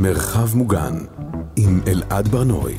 [0.00, 0.94] מרחב מוגן
[1.56, 2.74] עם אלעד ברנועי.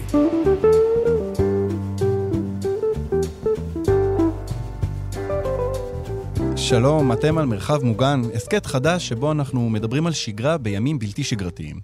[6.56, 11.80] שלום, אתם על מרחב מוגן, הסכת חדש שבו אנחנו מדברים על שגרה בימים בלתי שגרתיים.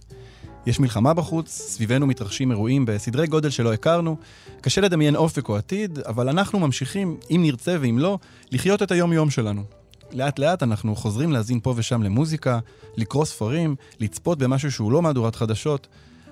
[0.66, 4.18] יש מלחמה בחוץ, סביבנו מתרחשים אירועים בסדרי גודל שלא הכרנו,
[4.62, 8.20] קשה לדמיין אופק או עתיד, אבל אנחנו ממשיכים, אם נרצה ואם לא,
[8.52, 9.64] לחיות את היום-יום שלנו.
[10.12, 12.60] לאט לאט אנחנו חוזרים להאזין פה ושם למוזיקה,
[12.98, 15.88] לקרוא ספרים, לצפות במשהו שהוא לא מהדורת חדשות.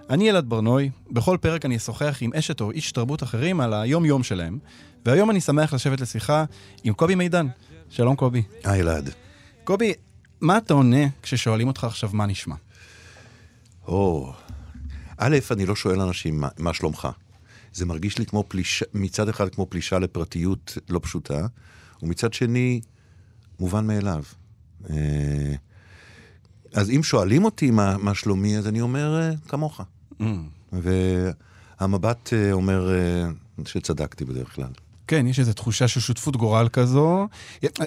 [0.10, 4.24] אני אלעד ברנוי, בכל פרק אני אשוחח עם אשת או איש תרבות אחרים על היום-יום
[4.24, 4.60] שלהם,
[5.06, 6.46] והיום אני שמח לשבת לשיחה
[6.84, 7.48] עם קובי מידן.
[7.90, 8.44] שלום קובי.
[8.64, 9.10] היי אלעד.
[9.64, 9.94] קובי,
[10.42, 12.56] מה אתה עונה כששואלים אותך עכשיו מה נשמע?
[13.88, 14.34] או,
[15.18, 17.08] א', אני לא שואל אנשים מה, מה שלומך.
[17.74, 21.48] זה מרגיש לי כמו פלישה, מצד אחד כמו פלישה לפרטיות לא פשוטה,
[22.04, 22.82] ומצד שני,
[23.60, 24.24] מובן מאליו.
[24.90, 25.56] אה,
[26.74, 29.82] אז אם שואלים אותי מה, מה שלומי, אז אני אומר, אה, כמוך.
[30.22, 30.24] Mm.
[30.72, 32.90] והמבט אה, אומר
[33.66, 34.70] שצדקתי בדרך כלל.
[35.08, 37.28] כן, יש איזו תחושה של שותפות גורל כזו.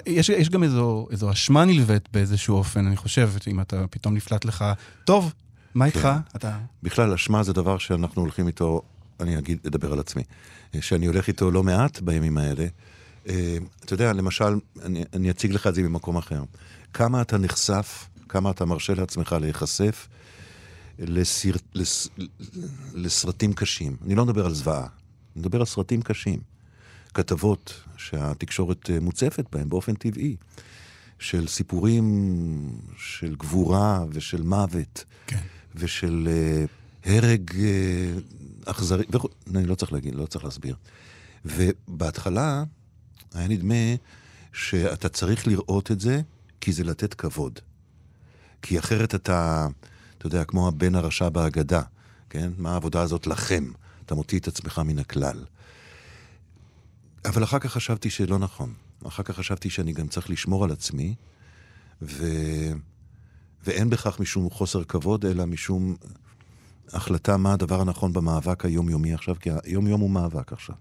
[0.05, 4.45] יש, יש גם איזו, איזו אשמה נלווית באיזשהו אופן, אני חושב, אם אתה פתאום נפלט
[4.45, 4.65] לך,
[5.05, 5.33] טוב,
[5.75, 6.01] מה איתך?
[6.01, 6.09] כן.
[6.35, 6.57] אתה...
[6.83, 8.81] בכלל, אשמה זה דבר שאנחנו הולכים איתו,
[9.19, 10.23] אני אגיד, אדבר על עצמי,
[10.81, 12.67] שאני הולך איתו לא מעט בימים האלה.
[13.29, 16.43] אה, אתה יודע, למשל, אני, אני אציג לך את זה ממקום אחר.
[16.93, 20.07] כמה אתה נחשף, כמה אתה מרשה לעצמך להיחשף
[20.99, 22.07] לסר, לס,
[22.93, 23.95] לסרטים קשים.
[24.05, 24.89] אני לא מדבר על זוועה, אני
[25.35, 26.39] מדבר על סרטים קשים.
[27.13, 30.35] כתבות שהתקשורת אה, מוצפת בהן באופן טבעי,
[31.19, 35.39] של סיפורים של גבורה ושל מוות, כן.
[35.75, 36.27] ושל
[37.05, 37.55] uh, הרג uh,
[38.65, 40.75] אכזרי, וכו', אני לא צריך להגיד, לא צריך להסביר.
[41.45, 42.63] ובהתחלה
[43.33, 43.95] היה נדמה
[44.53, 46.21] שאתה צריך לראות את זה,
[46.61, 47.59] כי זה לתת כבוד.
[48.61, 49.67] כי אחרת אתה,
[50.17, 51.81] אתה יודע, כמו הבן הרשע בהגדה,
[52.29, 52.51] כן?
[52.57, 53.71] מה העבודה הזאת לכם?
[54.05, 55.45] אתה מוציא את עצמך מן הכלל.
[57.25, 58.73] אבל אחר כך חשבתי שלא נכון.
[59.07, 61.15] אחר כך חשבתי שאני גם צריך לשמור על עצמי,
[62.01, 62.25] ו...
[63.65, 65.95] ואין בכך משום חוסר כבוד, אלא משום
[66.93, 70.75] החלטה מה הדבר הנכון במאבק היומיומי עכשיו, כי היומיום הוא מאבק עכשיו.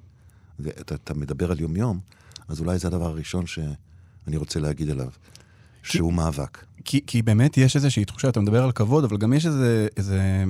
[0.59, 2.01] ואתה מדבר על יומיום,
[2.49, 5.09] אז אולי זה הדבר הראשון שאני רוצה להגיד עליו,
[5.83, 6.65] שהוא כי, מאבק.
[6.85, 10.45] כי, כי באמת יש איזושהי תחושה, אתה מדבר על כבוד, אבל גם יש איזה, איזה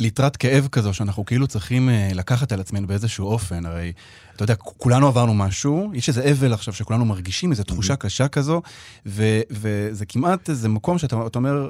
[0.00, 3.66] ליטרת כאב כזו שאנחנו כאילו צריכים אה, לקחת על עצמנו באיזשהו אופן.
[3.66, 3.92] הרי,
[4.36, 7.96] אתה יודע, כולנו עברנו משהו, יש איזה אבל עכשיו שכולנו מרגישים, איזו תחושה.
[7.96, 8.62] קשה כזו,
[9.06, 11.68] ו, וזה כמעט איזה מקום שאתה אומר...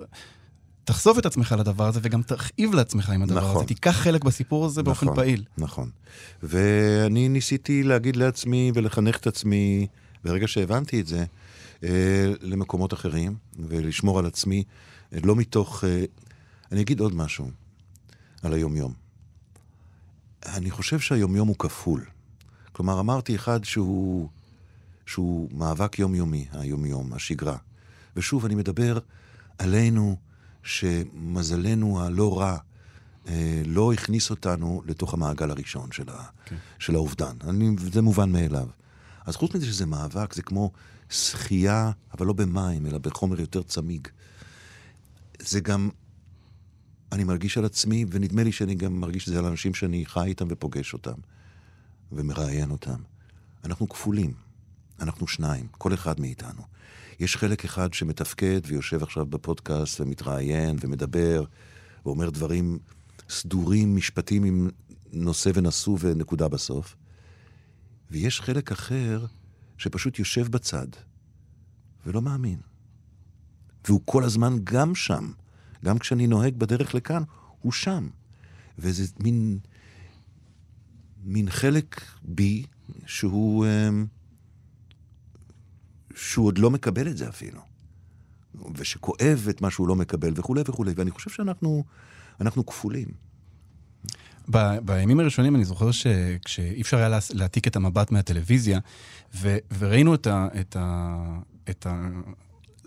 [0.86, 3.56] תחשוף את עצמך לדבר הזה וגם תכאיב לעצמך עם הדבר נכון.
[3.56, 5.44] הזה, תיקח חלק בסיפור הזה נכון, באופן פעיל.
[5.58, 5.91] נכון.
[6.42, 9.86] ואני ניסיתי להגיד לעצמי ולחנך את עצמי,
[10.25, 11.25] ברגע שהבנתי את זה,
[11.84, 13.34] אה, למקומות אחרים,
[13.69, 14.64] ולשמור על עצמי,
[15.12, 15.84] אה, לא מתוך...
[15.84, 16.04] אה,
[16.72, 17.50] אני אגיד עוד משהו
[18.42, 18.92] על היומיום.
[20.46, 22.04] אני חושב שהיומיום הוא כפול.
[22.72, 24.28] כלומר, אמרתי אחד שהוא,
[25.06, 27.56] שהוא מאבק יומיומי, היומיום, השגרה.
[28.16, 28.98] ושוב, אני מדבר
[29.58, 30.16] עלינו,
[30.66, 32.56] שמזלנו הלא רע
[33.28, 36.56] אה, לא הכניס אותנו לתוך המעגל הראשון של, ה, כן.
[36.78, 37.37] של האובדן.
[37.41, 38.69] אני, זה מובן מאליו.
[39.26, 40.72] אז חוץ מזה שזה מאבק, זה כמו
[41.10, 44.09] שחייה, אבל לא במים, אלא בחומר יותר צמיג.
[45.38, 45.91] זה גם,
[47.12, 50.26] אני מרגיש על עצמי, ונדמה לי שאני גם מרגיש את זה על אנשים שאני חי
[50.26, 51.19] איתם ופוגש אותם,
[52.12, 52.99] ומראיין אותם.
[53.65, 54.32] אנחנו כפולים,
[55.00, 56.62] אנחנו שניים, כל אחד מאיתנו.
[57.21, 61.44] יש חלק אחד שמתפקד ויושב עכשיו בפודקאסט ומתראיין ומדבר
[62.04, 62.78] ואומר דברים
[63.28, 64.71] סדורים, משפטים עם
[65.12, 66.97] נושא ונשוא ונקודה בסוף.
[68.10, 69.26] ויש חלק אחר
[69.78, 70.87] שפשוט יושב בצד
[72.06, 72.59] ולא מאמין.
[73.87, 75.32] והוא כל הזמן גם שם.
[75.84, 77.22] גם כשאני נוהג בדרך לכאן,
[77.60, 78.09] הוא שם.
[78.78, 79.59] וזה מין,
[81.25, 82.62] מין חלק בי
[83.06, 83.66] שהוא...
[83.66, 84.06] אמ,
[86.16, 87.60] שהוא עוד לא מקבל את זה אפילו.
[88.75, 91.85] ושכואב את מה שהוא לא מקבל וכולי וכולי, ואני חושב שאנחנו
[92.40, 93.08] אנחנו כפולים.
[94.50, 98.79] ב- בימים הראשונים אני זוכר שכשאי אפשר היה להעתיק את המבט מהטלוויזיה,
[99.35, 101.38] ו- וראינו את, ה- את, ה-
[101.70, 102.08] את ה-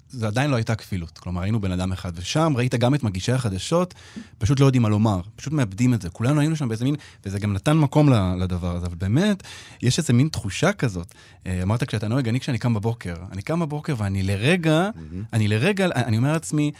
[0.09, 1.17] זה עדיין לא הייתה כפילות.
[1.17, 3.93] כלומר, היינו בן אדם אחד, ושם ראית גם את מגישי החדשות,
[4.37, 6.09] פשוט לא יודעים מה לומר, פשוט מאבדים את זה.
[6.09, 6.95] כולנו היינו שם באיזה מין,
[7.25, 8.09] וזה גם נתן מקום
[8.39, 9.43] לדבר הזה, אבל באמת,
[9.81, 11.13] יש איזה מין תחושה כזאת.
[11.47, 14.89] אה, אמרת כשאתה נוהג, אני כשאני קם בבוקר, אני קם בבוקר ואני לרגע.
[15.33, 16.71] אני לרגע, אני אומר לעצמי,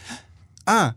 [0.68, 0.92] אה, ah,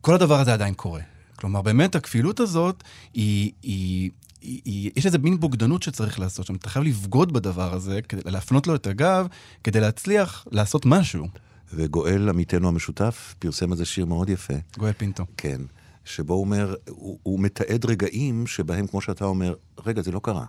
[0.00, 1.00] כל הדבר הזה עדיין קורה.
[1.36, 2.82] כלומר, באמת, הכפילות הזאת,
[3.14, 4.10] היא, היא,
[4.40, 6.54] היא, היא, יש איזה מין בוגדנות שצריך לעשות שם.
[6.54, 9.26] אתה חייב לבגוד בדבר הזה, כדי להפנות לו את הגב,
[9.64, 11.26] כדי להצליח לעשות משהו.
[11.74, 14.54] וגואל עמיתנו המשותף פרסם איזה שיר מאוד יפה.
[14.78, 15.26] גואל פינטו.
[15.36, 15.60] כן.
[16.04, 19.54] שבו הוא אומר, הוא, הוא מתעד רגעים שבהם, כמו שאתה אומר,
[19.86, 20.44] רגע, זה לא קרה.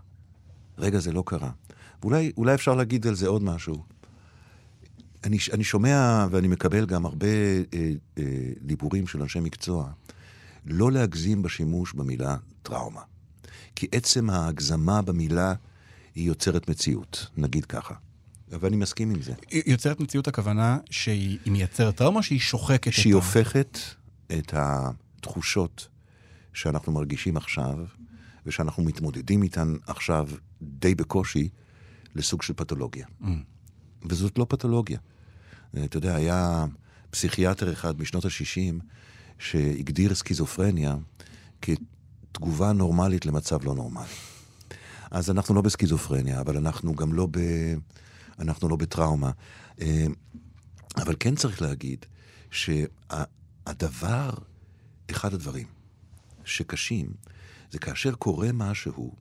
[0.78, 1.52] רגע, זה לא קרה.
[2.02, 3.84] ואולי אולי אפשר להגיד על זה עוד משהו.
[5.24, 8.24] אני, אני שומע ואני מקבל גם הרבה אה, אה,
[8.62, 9.92] דיבורים של אנשי מקצוע,
[10.66, 13.02] לא להגזים בשימוש במילה טראומה.
[13.76, 15.54] כי עצם ההגזמה במילה
[16.16, 17.94] היא יוצרת מציאות, נגיד ככה.
[18.60, 19.34] ואני מסכים עם זה.
[19.66, 23.78] יוצרת מציאות הכוונה שהיא מייצרת טראומה או שהיא שוחקת שהיא את הופכת
[24.40, 25.88] את התחושות
[26.54, 27.78] שאנחנו מרגישים עכשיו,
[28.46, 30.28] ושאנחנו מתמודדים איתן עכשיו
[30.62, 31.50] די בקושי,
[32.16, 33.06] לסוג של פתולוגיה.
[33.22, 33.26] Mm.
[34.10, 35.00] וזאת לא פתולוגיה.
[35.86, 36.66] אתה יודע, היה
[37.10, 38.84] פסיכיאטר אחד משנות ה-60
[39.40, 40.96] שהגדיר סכיזופרניה
[41.62, 44.06] כתגובה נורמלית למצב לא נורמלי.
[45.12, 47.40] אז אנחנו לא בסכיזופרניה, אבל אנחנו גם לא, ב...
[48.42, 49.32] אנחנו לא בטראומה.
[49.82, 50.06] אה,
[50.98, 52.06] אבל כן צריך להגיד
[52.52, 54.30] שהדבר,
[55.12, 55.68] אחד הדברים
[56.46, 57.14] שקשים,
[57.72, 59.16] זה כאשר קורה משהו,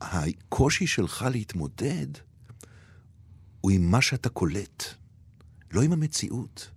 [0.00, 2.06] הקושי שלך להתמודד
[3.60, 4.84] הוא עם מה שאתה קולט,
[5.72, 6.70] לא עם המציאות.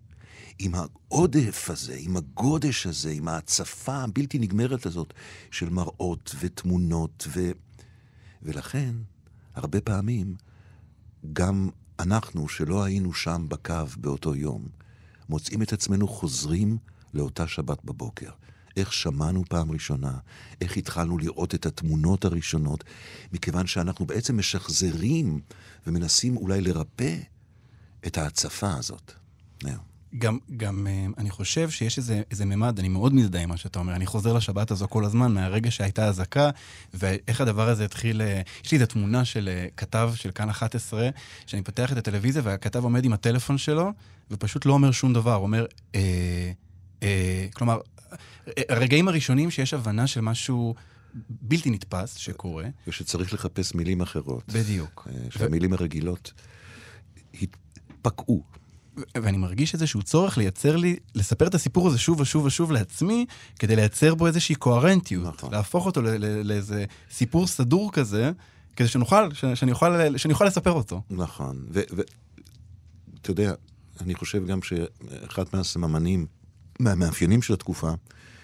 [0.60, 5.14] עם העודף הזה, עם הגודש הזה, עם ההצפה הבלתי נגמרת הזאת
[5.52, 7.52] של מראות ותמונות, ו...
[8.42, 8.96] ולכן,
[9.56, 10.36] הרבה פעמים,
[11.34, 11.70] גם
[12.00, 14.68] אנחנו, שלא היינו שם בקו באותו יום,
[15.30, 16.78] מוצאים את עצמנו חוזרים
[17.14, 18.30] לאותה שבת בבוקר.
[18.78, 20.18] איך שמענו פעם ראשונה,
[20.62, 22.84] איך התחלנו לראות את התמונות הראשונות,
[23.34, 25.42] מכיוון שאנחנו בעצם משחזרים
[25.88, 27.18] ומנסים אולי לרפא
[28.08, 29.12] את ההצפה הזאת.
[29.64, 29.95] זהו.
[30.18, 33.80] גם, גם אה, אני חושב שיש איזה, איזה ממד, אני מאוד מזדהה עם מה שאתה
[33.80, 36.50] אומר, אני חוזר לשבת הזו כל הזמן, מהרגע שהייתה אזעקה,
[36.94, 38.22] ואיך הדבר הזה התחיל...
[38.22, 41.10] אה, יש לי איזו תמונה של אה, כתב של כאן 11,
[41.46, 43.92] שאני פותח את הטלוויזיה, והכתב עומד עם הטלפון שלו,
[44.32, 45.66] ופשוט לא אומר שום דבר, אומר,
[45.96, 46.52] אה,
[47.04, 47.80] אה, כלומר,
[48.70, 50.76] הרגעים הראשונים שיש הבנה של משהו
[51.30, 52.66] בלתי נתפס שקורה.
[52.88, 54.44] ושצריך לחפש מילים אחרות.
[54.54, 55.08] בדיוק.
[55.30, 55.76] שהמילים ו...
[55.76, 56.34] הרגילות
[57.42, 58.44] התפקעו.
[59.16, 63.26] ואני מרגיש איזשהו צורך לייצר לי, לספר את הסיפור הזה שוב ושוב ושוב לעצמי,
[63.60, 65.36] כדי לייצר בו איזושהי קוהרנטיות.
[65.36, 65.52] נכון.
[65.52, 66.02] להפוך אותו
[66.44, 68.32] לאיזה סיפור סדור כזה,
[68.76, 71.02] כדי שנוכל, שאני אוכל, שאני אוכל לספר אותו.
[71.10, 71.66] נכון.
[71.70, 73.54] ואתה יודע,
[74.02, 76.28] אני חושב גם שאחד מהסממנים,
[76.80, 77.92] מהמאפיינים של התקופה,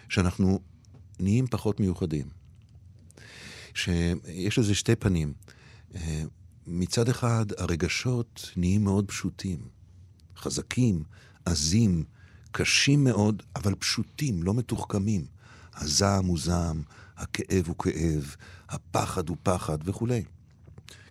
[0.09, 0.59] שאנחנו
[1.19, 2.25] נהיים פחות מיוחדים.
[3.74, 5.33] שיש לזה שתי פנים.
[5.95, 6.24] אה,
[6.68, 9.81] מצד אחד, הרגשות נהיים מאוד פשוטים.
[10.41, 11.03] חזקים,
[11.45, 12.03] עזים,
[12.51, 15.25] קשים מאוד, אבל פשוטים, לא מתוחכמים.
[15.75, 16.83] הזעם הוא זעם,
[17.17, 18.35] הכאב הוא כאב,
[18.69, 20.23] הפחד הוא פחד וכולי.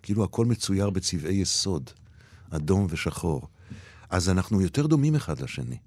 [0.02, 1.90] כאילו הכל מצויר בצבעי יסוד,
[2.50, 3.48] אדום ושחור.
[4.10, 5.78] אז אנחנו יותר דומים אחד לשני.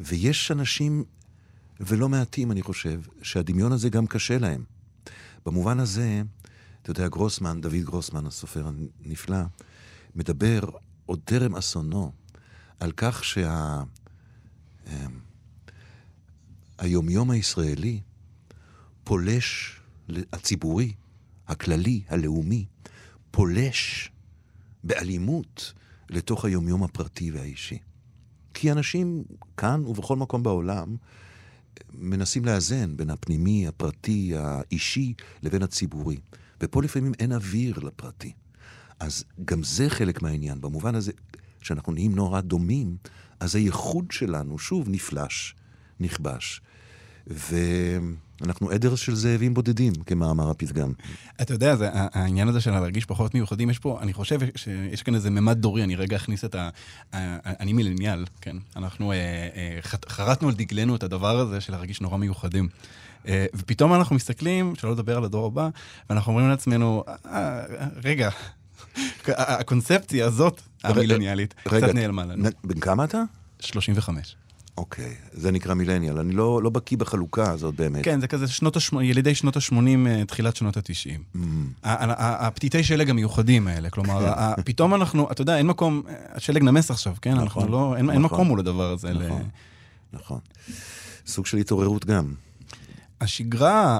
[0.00, 1.04] ויש אנשים,
[1.80, 4.64] ולא מעטים, אני חושב, שהדמיון הזה גם קשה להם.
[5.46, 6.22] במובן הזה,
[6.82, 8.66] אתה יודע, גרוסמן, דוד גרוסמן, הסופר
[9.04, 9.42] הנפלא,
[10.14, 10.60] מדבר
[11.06, 12.12] עוד טרם אסונו
[12.80, 13.82] על כך שה...
[14.86, 15.18] אמ,
[17.30, 18.00] הישראלי
[19.04, 19.80] פולש,
[20.32, 20.92] הציבורי,
[21.48, 22.66] הכללי, הלאומי,
[23.30, 24.10] פולש
[24.84, 25.72] באלימות
[26.10, 27.78] לתוך היומיום הפרטי והאישי.
[28.54, 29.24] כי אנשים
[29.56, 30.96] כאן ובכל מקום בעולם
[31.92, 36.20] מנסים לאזן בין הפנימי, הפרטי, האישי, לבין הציבורי.
[36.60, 38.32] ופה לפעמים אין אוויר לפרטי.
[39.00, 40.60] אז גם זה חלק מהעניין.
[40.60, 41.12] במובן הזה,
[41.64, 42.96] שאנחנו נהיים נורא דומים,
[43.40, 45.54] אז הייחוד שלנו שוב נפלש,
[46.00, 46.60] נכבש.
[47.26, 50.92] ואנחנו עדר של זאבים בודדים, כמאמר הפתגם.
[51.42, 55.14] אתה יודע, זה, העניין הזה של להרגיש פחות מיוחדים, יש פה, אני חושב שיש כאן
[55.14, 56.68] איזה ממד דורי, אני רגע אכניס את ה...
[57.60, 58.56] אני מילניאל, כן.
[58.76, 59.78] אנחנו אה, אה,
[60.08, 62.68] חרטנו על דגלנו את הדבר הזה של להרגיש נורא מיוחדים.
[63.28, 65.68] אה, ופתאום אנחנו מסתכלים, שלא לדבר על הדור הבא,
[66.10, 67.04] ואנחנו אומרים לעצמנו,
[68.04, 68.30] רגע,
[69.28, 72.44] הקונספציה הזאת, המילניאלית, קצת נעלמה לנו.
[72.64, 73.22] בן כמה אתה?
[73.60, 74.36] 35.
[74.78, 76.18] אוקיי, זה נקרא מילניאל.
[76.18, 78.04] אני לא, לא בקיא בחלוקה הזאת באמת.
[78.04, 79.00] כן, זה כזה שנות השמ...
[79.00, 81.36] ילידי שנות ה-80, אה, תחילת שנות ה-90.
[81.36, 81.38] Mm.
[81.82, 84.62] הפתיתי שלג המיוחדים האלה, כלומר, כן.
[84.62, 87.30] פתאום אנחנו, אתה יודע, אין מקום, השלג נמס עכשיו, כן?
[87.30, 89.12] נכון, אנחנו לא, אין, נכון, אין מקום מול הדבר הזה.
[89.12, 90.16] נכון, ל...
[90.16, 90.38] נכון.
[91.26, 92.34] סוג של התעוררות גם.
[93.24, 93.98] השגרה,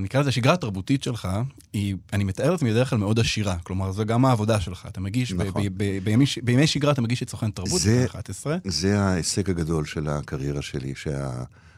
[0.00, 1.28] נקרא לזה השגרה התרבותית שלך,
[1.72, 3.56] היא, אני מתאר לעצמי בדרך כלל מאוד עשירה.
[3.62, 4.86] כלומר, זו גם העבודה שלך.
[4.88, 5.62] אתה מגיש, נכון.
[6.04, 8.56] בימי, בימי שגרה אתה מגיש את סוכן תרבות, זה, 11.
[8.64, 10.92] זה ההישג הגדול של הקריירה שלי,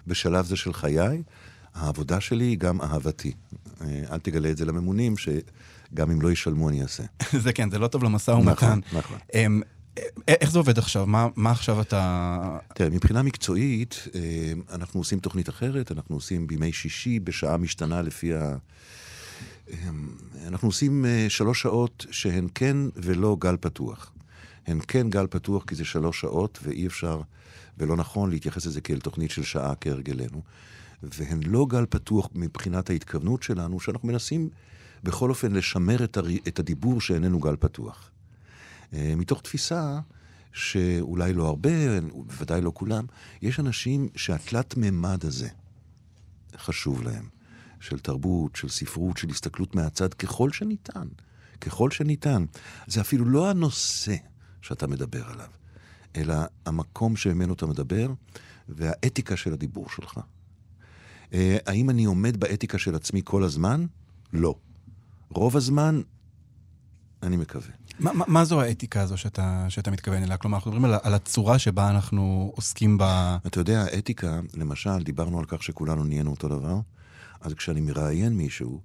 [0.07, 1.23] שבשלב זה של חיי,
[1.75, 3.33] העבודה שלי היא גם אהבתי.
[3.81, 7.03] אה, אל תגלה את זה לממונים, שגם אם לא ישלמו אני אעשה.
[7.45, 8.53] זה כן, זה לא טוב למשא ומתן.
[8.53, 9.19] נכון, נכון.
[9.99, 11.07] אמ, איך זה עובד עכשיו?
[11.07, 12.59] מה, מה עכשיו אתה...
[12.75, 18.35] תראה, מבחינה מקצועית, אה, אנחנו עושים תוכנית אחרת, אנחנו עושים בימי שישי בשעה משתנה לפי
[18.35, 18.57] ה...
[19.71, 19.89] אה,
[20.47, 24.13] אנחנו עושים אה, שלוש שעות שהן כן ולא גל פתוח.
[24.67, 27.21] הן כן גל פתוח כי זה שלוש שעות, ואי אפשר
[27.79, 30.43] ולא נכון להתייחס לזה כאל תוכנית של שעה כהרגלנו.
[31.03, 34.49] והן לא גל פתוח מבחינת ההתכוונות שלנו, שאנחנו מנסים
[35.03, 36.05] בכל אופן לשמר.
[36.49, 38.11] את הדיבור שאיננו גל פתוח.
[39.17, 40.01] מתוך תפיסה
[40.53, 43.05] שאולי לא הרבה, בוודאי לא כולם,
[43.43, 45.49] יש אנשים שהתלת מימד הזה
[46.57, 47.37] חשוב להם.
[47.81, 51.09] של תרבות, של ספרות, של הסתכלות מהצד, ככל שניתן.
[51.61, 52.45] ככל שניתן.
[52.87, 54.17] זה אפילו לא הנושא
[54.63, 55.51] שאתה מדבר עליו,
[56.17, 56.35] אלא
[56.67, 58.13] המקום שממנו אתה מדבר
[58.69, 60.21] והאתיקה של הדיבור שלך.
[61.33, 63.87] אה, האם אני עומד באתיקה של עצמי כל הזמן?
[64.33, 64.55] לא.
[65.31, 66.01] רוב הזמן,
[67.23, 67.71] אני מקווה.
[67.99, 70.37] מה, מה, מה זו האתיקה הזו שאתה, שאתה מתכוון אליה?
[70.37, 73.03] כלומר, אנחנו מדברים על, על הצורה שבה אנחנו עוסקים ב...
[73.47, 76.81] אתה יודע, אתיקה, למשל, דיברנו על כך שכולנו נהיינו אותו דבר,
[77.41, 78.81] אז כשאני מראיין מישהו,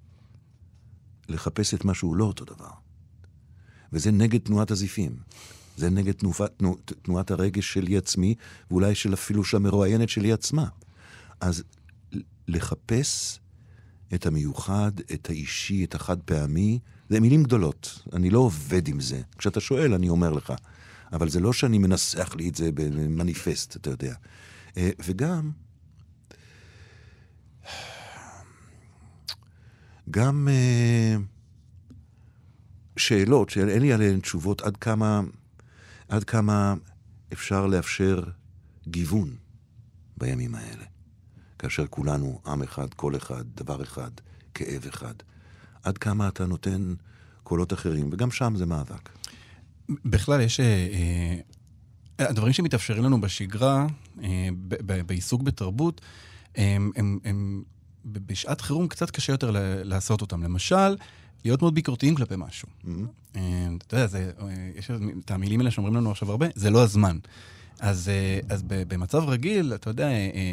[1.28, 2.70] לחפש את מה שהוא לא אותו דבר.
[3.92, 5.16] וזה נגד תנועת הזיפים.
[5.76, 8.34] זה נגד תנופת, תנוע, תנועת הרגש שלי עצמי,
[8.70, 10.66] ואולי של אפילו של המרואיינת שלי עצמה.
[11.40, 11.62] אז
[12.48, 13.40] לחפש
[14.14, 16.78] את המיוחד, את האישי, את החד פעמי,
[17.08, 19.20] זה מילים גדולות, אני לא עובד עם זה.
[19.38, 20.52] כשאתה שואל, אני אומר לך.
[21.12, 24.14] אבל זה לא שאני מנסח לי את זה במניפסט, אתה יודע.
[24.76, 25.50] אה, וגם,
[30.10, 31.16] גם אה,
[32.96, 35.20] שאלות שאין לי עליהן תשובות עד כמה,
[36.08, 36.74] עד כמה
[37.32, 38.22] אפשר לאפשר
[38.88, 39.36] גיוון
[40.16, 40.91] בימים האלה.
[41.62, 44.10] כאשר כולנו עם אחד, קול אחד, דבר אחד,
[44.54, 45.14] כאב אחד.
[45.82, 46.94] עד כמה אתה נותן
[47.42, 49.08] קולות אחרים, וגם שם זה מאבק.
[50.04, 50.60] בכלל, יש...
[50.60, 50.66] אה,
[52.20, 53.86] אה, הדברים שמתאפשרים לנו בשגרה,
[54.22, 54.48] אה,
[55.06, 56.00] בעיסוק בתרבות,
[56.56, 57.62] הם, הם, הם
[58.06, 59.50] בשעת חירום קצת קשה יותר
[59.84, 60.42] לעשות אותם.
[60.42, 60.96] למשל,
[61.44, 62.68] להיות מאוד ביקורתיים כלפי משהו.
[62.84, 63.38] Mm-hmm.
[63.86, 64.32] אתה יודע, זה,
[64.74, 64.90] יש
[65.24, 67.18] את המילים האלה שאומרים לנו עכשיו הרבה, זה לא הזמן.
[67.82, 70.52] אז, אה, אז במצב רגיל, אתה יודע, אה, אה,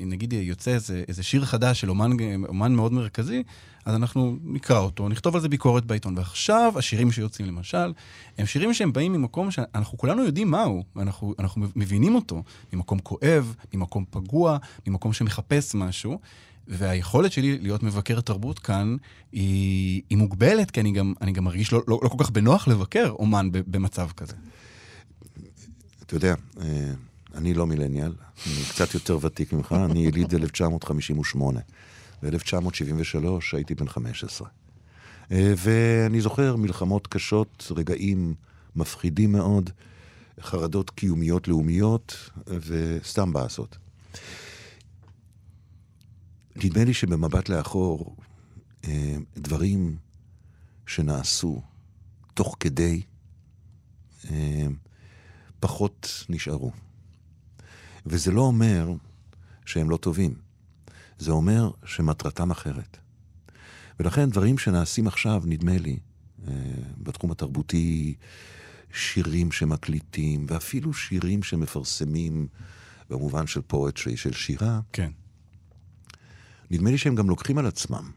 [0.00, 2.10] נגיד יוצא איזה, איזה שיר חדש של אומן,
[2.48, 3.42] אומן מאוד מרכזי,
[3.84, 6.18] אז אנחנו נקרא אותו, נכתוב על זה ביקורת בעיתון.
[6.18, 7.92] ועכשיו, השירים שיוצאים למשל,
[8.38, 14.04] הם שירים שהם באים ממקום שאנחנו כולנו יודעים מהו, ואנחנו מבינים אותו, ממקום כואב, ממקום
[14.10, 16.18] פגוע, ממקום שמחפש משהו.
[16.68, 18.96] והיכולת שלי להיות מבקר תרבות כאן
[19.32, 22.68] היא, היא מוגבלת, כי אני גם, אני גם מרגיש לא, לא, לא כל כך בנוח
[22.68, 24.34] לבקר אומן במצב כזה.
[26.10, 26.92] אתה יודע, אה,
[27.34, 28.12] אני לא מילניאל,
[28.46, 31.60] אני קצת יותר ותיק ממך, אני יליד 1958.
[32.22, 34.48] ב-1973 הייתי בן 15.
[35.32, 38.34] אה, ואני זוכר מלחמות קשות, רגעים
[38.76, 39.70] מפחידים מאוד,
[40.40, 43.78] חרדות קיומיות לאומיות, וסתם באסות.
[46.56, 48.16] נדמה לי שבמבט לאחור,
[48.84, 49.96] אה, דברים
[50.86, 51.62] שנעשו
[52.34, 53.02] תוך כדי,
[55.60, 56.72] פחות נשארו.
[58.06, 58.92] וזה לא אומר
[59.66, 60.34] שהם לא טובים,
[61.18, 62.96] זה אומר שמטרתם אחרת.
[64.00, 65.98] ולכן דברים שנעשים עכשיו, נדמה לי,
[66.48, 66.54] אה,
[66.98, 68.14] בתחום התרבותי,
[68.92, 72.46] שירים שמקליטים, ואפילו שירים שמפרסמים
[73.10, 75.10] במובן של פואטרי, של שירה, כן.
[76.70, 78.10] נדמה לי שהם גם לוקחים על עצמם.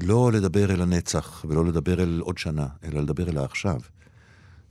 [0.00, 3.80] לא לדבר אל הנצח ולא לדבר אל עוד שנה, אלא לדבר אל העכשיו.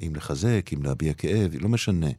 [0.02, 2.10] אם לחזק, אם להביע כאב, לא משנה.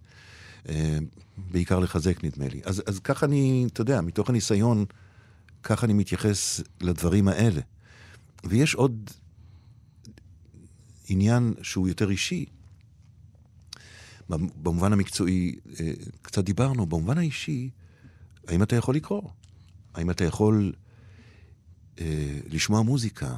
[0.68, 0.98] אה,
[1.36, 2.60] בעיקר לחזק, נדמה לי.
[2.64, 4.84] אז, אז ככה אני, אתה יודע, מתוך הניסיון,
[5.62, 7.60] ככה אני מתייחס לדברים האלה.
[8.44, 9.10] ויש עוד
[11.08, 12.46] עניין שהוא יותר אישי.
[14.28, 15.92] במובן המקצועי, אה,
[16.22, 17.70] קצת דיברנו, במובן האישי,
[18.48, 19.22] האם אתה יכול לקרוא?
[19.94, 20.72] האם אתה יכול
[22.00, 23.36] אה, לשמוע מוזיקה?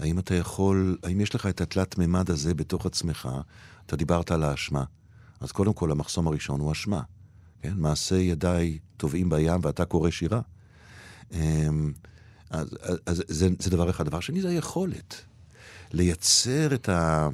[0.00, 3.28] האם אתה יכול, האם יש לך את התלת מימד הזה בתוך עצמך?
[3.86, 4.84] אתה דיברת על האשמה.
[5.40, 7.02] אז קודם כל, המחסום הראשון הוא אשמה.
[7.62, 7.72] כן?
[7.76, 10.40] מעשה ידיי טובעים בים ואתה קורא שירה.
[11.32, 11.92] אמ,
[12.50, 14.06] אז, אז, אז זה, זה דבר אחד.
[14.06, 15.14] דבר שני זה היכולת
[15.92, 17.28] לייצר את ה...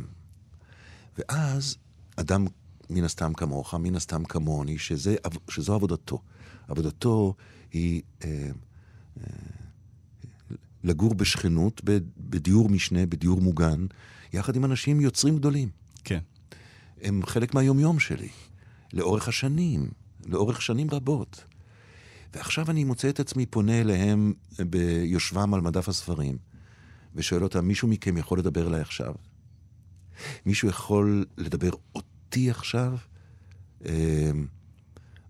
[1.19, 1.77] ואז
[2.17, 2.47] אדם
[2.91, 5.17] מן הסתם כמוך, מן הסתם כמוני, שזה,
[5.49, 6.23] שזו עבודתו.
[6.69, 7.35] עבודתו
[7.73, 8.51] היא אה,
[9.21, 9.27] אה,
[10.87, 11.81] לגור בשכנות,
[12.19, 13.87] בדיור משנה, בדיור מוגן,
[14.33, 15.69] יחד עם אנשים יוצרים גדולים.
[16.05, 16.19] כן.
[17.03, 18.29] הם חלק מהיומיום שלי,
[18.93, 19.91] לאורך השנים,
[20.27, 21.45] לאורך שנים רבות.
[22.35, 26.39] ועכשיו אני מוצא את עצמי פונה אליהם ביושבם על מדף הספרים,
[27.15, 29.15] ושואל אותם, מישהו מכם יכול לדבר אליי עכשיו?
[30.47, 32.51] מישהו יכול לדבר אותי?
[32.51, 32.97] עכשיו,
[33.87, 34.31] אה,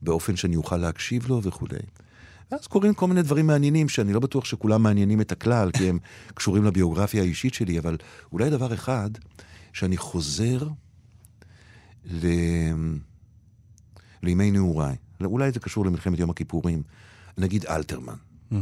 [0.03, 1.79] באופן שאני אוכל להקשיב לו וכולי.
[2.53, 5.99] ואז קורים כל מיני דברים מעניינים, שאני לא בטוח שכולם מעניינים את הכלל, כי הם
[6.35, 7.97] קשורים לביוגרפיה האישית שלי, אבל
[8.33, 9.11] אולי דבר אחד,
[9.73, 10.69] שאני חוזר
[12.05, 12.27] ל...
[14.23, 14.97] לימי נעוריי.
[15.25, 16.83] אולי זה קשור למלחמת יום הכיפורים.
[17.39, 18.15] נגיד אלתרמן.
[18.53, 18.57] Mm.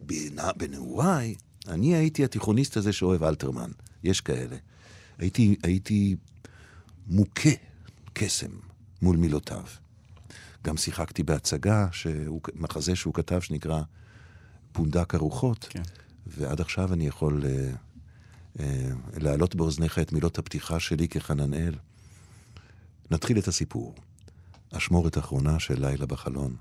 [0.00, 1.34] בנע- בנעוריי,
[1.68, 3.70] אני הייתי התיכוניסט הזה שאוהב אלתרמן.
[4.04, 4.56] יש כאלה.
[5.18, 6.16] הייתי, הייתי
[7.06, 7.50] מוכה
[8.12, 8.50] קסם
[9.02, 9.64] מול מילותיו.
[10.64, 13.82] גם שיחקתי בהצגה, שהוא, מחזה שהוא כתב שנקרא
[14.72, 15.82] פונדק הרוחות, כן.
[16.26, 17.72] ועד עכשיו אני יכול אה,
[18.60, 21.74] אה, להעלות באוזניך את מילות הפתיחה שלי כחננאל.
[23.10, 23.94] נתחיל את הסיפור.
[24.72, 26.56] אשמורת אחרונה של לילה בחלון.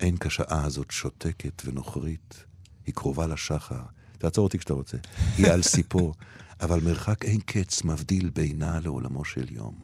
[0.00, 2.44] אין כשעה הזאת שותקת ונוכרית,
[2.86, 3.82] היא קרובה לשחר.
[4.18, 4.96] תעצור אותי כשאתה רוצה.
[5.36, 6.12] היא על סיפו,
[6.60, 9.74] אבל מרחק אין קץ מבדיל בינה לעולמו של יום.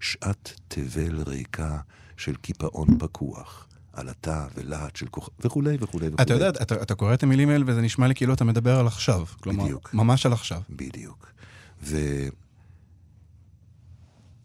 [0.00, 1.78] שעת תבל ריקה
[2.22, 6.22] של קיפאון פקוח, עלטה ולהט של כוכב, וכולי וכולי וכולי.
[6.22, 8.86] אתה יודע, אתה, אתה קורא את המילים האלה וזה נשמע לי כאילו אתה מדבר על
[8.86, 9.26] עכשיו.
[9.40, 9.94] כלומר, בדיוק.
[9.94, 10.62] ממש על עכשיו.
[10.70, 11.32] בדיוק.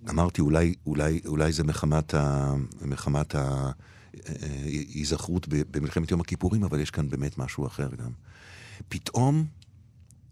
[0.03, 2.53] ואמרתי, אולי, אולי, אולי זה מחמת, ה...
[2.81, 8.12] מחמת ההיזכרות ב- במלחמת יום הכיפורים, אבל יש כאן באמת משהו אחר גם.
[8.89, 9.46] פתאום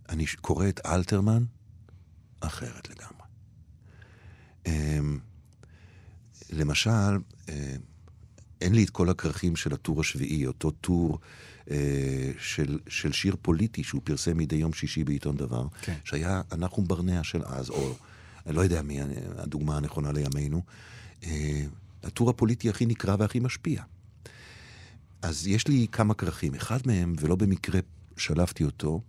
[0.10, 1.44] אני קורא את אלתרמן
[2.40, 3.26] אחרת לגמרי.
[6.50, 7.18] למשל,
[7.50, 7.76] אה,
[8.62, 11.20] אין לי את כל הכרכים של הטור השביעי, אותו טור
[11.72, 15.96] אה, של, של שיר פוליטי שהוא פרסם מדי יום שישי בעיתון דבר, כן.
[16.04, 17.96] שהיה אנחנו ברנע של אז, או
[18.46, 19.00] אני לא יודע מי
[19.38, 20.62] הדוגמה הנכונה לימינו,
[21.24, 21.66] אה,
[22.04, 23.84] הטור הפוליטי הכי נקרא והכי משפיע.
[25.22, 26.56] אז יש לי כמה כרכים.
[26.56, 27.80] אחד מהם, ולא במקרה
[28.18, 29.02] שלפתי אותו,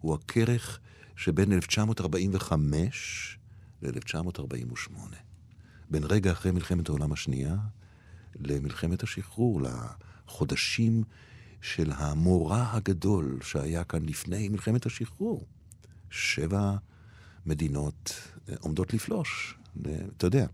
[0.00, 0.78] הוא הכרך
[1.16, 3.38] שבין 1945
[3.82, 5.31] ל-1948.
[5.92, 7.56] בין רגע אחרי מלחמת העולם השנייה
[8.40, 11.02] למלחמת השחרור, לחודשים
[11.60, 15.46] של המורא הגדול שהיה כאן לפני מלחמת השחרור.
[16.10, 16.76] שבע
[17.46, 18.14] מדינות
[18.48, 19.58] אה, עומדות לפלוש,
[20.16, 20.46] אתה יודע.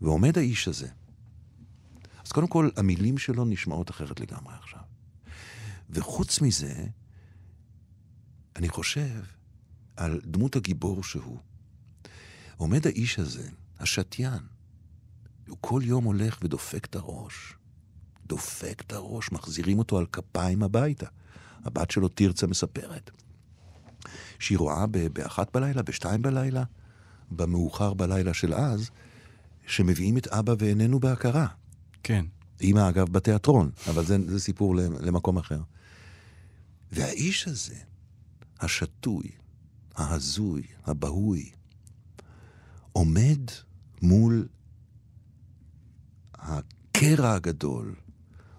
[0.00, 0.88] ועומד האיש הזה.
[2.24, 4.82] אז קודם כל, המילים שלו נשמעות אחרת לגמרי עכשיו.
[5.90, 6.86] וחוץ מזה,
[8.56, 9.22] אני חושב
[9.96, 11.38] על דמות הגיבור שהוא.
[12.56, 13.48] עומד האיש הזה,
[13.80, 14.42] השתיין,
[15.48, 17.54] הוא כל יום הולך ודופק את הראש.
[18.26, 21.06] דופק את הראש, מחזירים אותו על כפיים הביתה.
[21.64, 23.10] הבת שלו תרצה מספרת.
[24.38, 26.64] שהיא רואה באחת בלילה, בשתיים בלילה,
[27.30, 28.90] במאוחר בלילה של אז,
[29.66, 31.46] שמביאים את אבא ואיננו בהכרה.
[32.02, 32.24] כן.
[32.60, 35.60] אימא, אגב, בתיאטרון, אבל זה, זה סיפור למקום אחר.
[36.92, 37.76] והאיש הזה,
[38.60, 39.30] השתוי,
[39.96, 41.50] ההזוי, הבהוי,
[42.92, 43.40] עומד
[44.02, 44.48] מול
[46.34, 47.94] הקרע הגדול,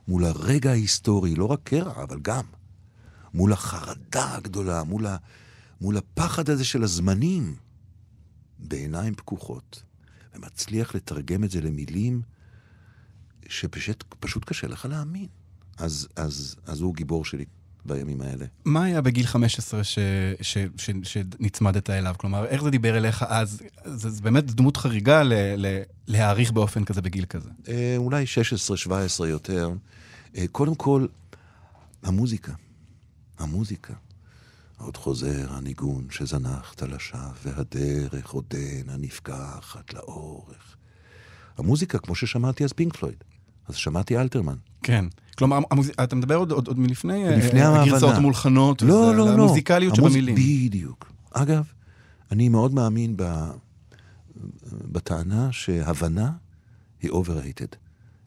[0.07, 2.45] מול הרגע ההיסטורי, לא רק קרע, אבל גם
[3.33, 5.17] מול החרדה הגדולה, מול, ה,
[5.81, 7.55] מול הפחד הזה של הזמנים,
[8.59, 9.83] בעיניים פקוחות,
[10.35, 12.21] ומצליח לתרגם את זה למילים
[13.47, 15.27] שפשוט פשוט קשה לך להאמין.
[15.77, 17.45] אז, אז, אז הוא גיבור שלי
[17.89, 18.45] בימים האלה.
[18.65, 19.99] מה היה בגיל 15 ש,
[20.41, 22.15] ש, ש, שנצמדת אליו?
[22.17, 23.61] כלומר, איך זה דיבר אליך אז?
[23.85, 27.49] זה באמת דמות חריגה ל, ל, להעריך באופן כזה בגיל כזה.
[27.67, 28.25] אה, אולי
[29.21, 29.71] 16-17 יותר.
[30.37, 31.07] אה, קודם כל,
[32.03, 32.53] המוזיקה.
[33.39, 33.93] המוזיקה.
[34.77, 40.75] עוד חוזר הניגון שזנחת לשווא, והדרך עודנה נפקחת לאורך.
[41.57, 43.23] המוזיקה, כמו ששמעתי אז פינק פלויד.
[43.67, 44.55] אז שמעתי אלתרמן.
[44.83, 45.05] כן.
[45.39, 45.91] כלומר, המוז...
[46.03, 48.17] אתה מדבר עוד, עוד, עוד מלפני אה, לפני אה, הגרסאות ההבנה.
[48.17, 49.31] המולחנות, לא, וזה, לא, לא.
[49.33, 50.35] המוזיקליות המוז- שבמילים.
[50.35, 51.11] בדיוק.
[51.31, 51.63] אגב,
[52.31, 53.23] אני מאוד מאמין ב...
[54.91, 56.31] בטענה שהבנה
[57.01, 57.75] היא overrated.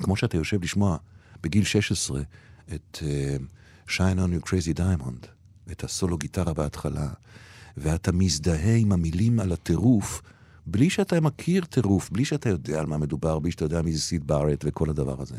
[0.02, 0.96] כמו שאתה יושב לשמוע
[1.42, 2.20] בגיל 16
[2.74, 3.42] את uh,
[3.90, 5.26] Shine on your crazy diamond,
[5.72, 7.08] את הסולו גיטרה בהתחלה,
[7.76, 10.22] ואתה מזדהה עם המילים על הטירוף,
[10.66, 14.00] בלי שאתה מכיר טירוף, בלי שאתה יודע על מה מדובר, בלי שאתה יודע מי זה
[14.00, 15.36] סיד בארט וכל הדבר הזה.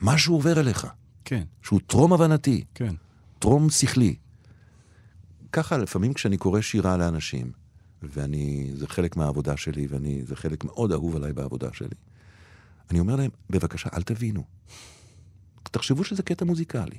[0.00, 0.86] משהו עובר אליך,
[1.24, 2.64] כן, שהוא טרום הבנתי.
[2.74, 2.94] כן.
[3.38, 4.16] טרום שכלי.
[5.52, 7.52] ככה לפעמים כשאני קורא שירה לאנשים,
[8.02, 11.96] ואני, זה חלק מהעבודה שלי, ואני, זה חלק מאוד אהוב עליי בעבודה שלי,
[12.90, 14.44] אני אומר להם, בבקשה, אל תבינו.
[15.62, 16.98] תחשבו שזה קטע מוזיקלי.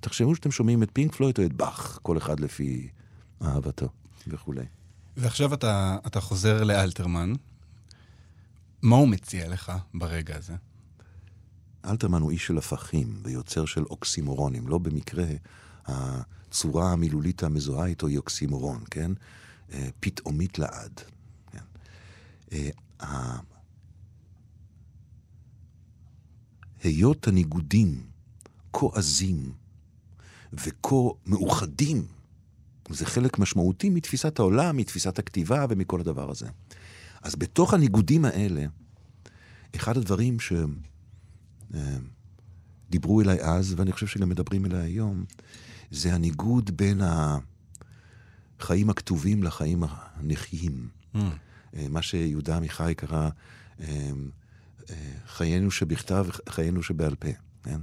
[0.00, 2.88] תחשבו שאתם שומעים את פינק פלויד או את באך, כל אחד לפי
[3.42, 3.88] אהבתו
[4.26, 4.64] וכולי.
[5.16, 7.32] ועכשיו אתה, אתה חוזר לאלתרמן.
[8.82, 10.54] מה הוא מציע לך ברגע הזה?
[11.86, 14.68] אלתרמן הוא איש של הפכים ויוצר של אוקסימורונים.
[14.68, 15.26] לא במקרה
[15.86, 19.12] הצורה המילולית המזוהה איתו היא אוקסימורון, כן?
[19.72, 21.00] אה, פתאומית לעד.
[21.52, 21.58] כן?
[22.52, 23.36] אה,
[26.82, 28.06] היות הניגודים
[28.72, 29.52] כה עזים
[30.52, 30.96] וכה
[31.26, 32.06] מאוחדים,
[32.90, 36.46] זה חלק משמעותי מתפיסת העולם, מתפיסת הכתיבה ומכל הדבר הזה.
[37.22, 38.66] אז בתוך הניגודים האלה,
[39.76, 40.40] אחד הדברים
[42.88, 45.24] שדיברו אליי אז, ואני חושב שגם מדברים אליי היום,
[45.90, 47.00] זה הניגוד בין
[48.60, 50.88] החיים הכתובים לחיים הנחיים.
[51.14, 51.18] Mm.
[51.76, 53.28] אה, מה שיהודה עמיחי קרא
[53.80, 54.10] אה,
[54.90, 57.28] אה, חיינו שבכתב, חיינו שבעל פה.
[57.62, 57.80] כן?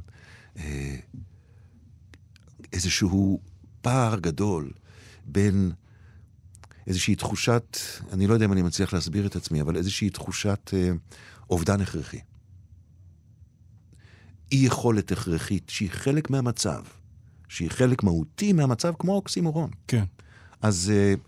[0.58, 0.96] אה,
[2.74, 3.40] איזשהו
[3.82, 4.72] פער גדול
[5.26, 5.72] בין
[6.88, 7.78] איזושהי תחושת,
[8.14, 10.92] אני לא יודע אם אני מצליח להסביר את עצמי, אבל איזושהי תחושת אה,
[11.50, 12.20] אובדן הכרחי.
[14.52, 16.84] אי יכולת הכרחית שהיא חלק מהמצב,
[17.48, 19.70] שהיא חלק מהותי מהמצב, כמו אוקסימורון.
[19.88, 20.04] כן.
[20.62, 21.20] אז uh,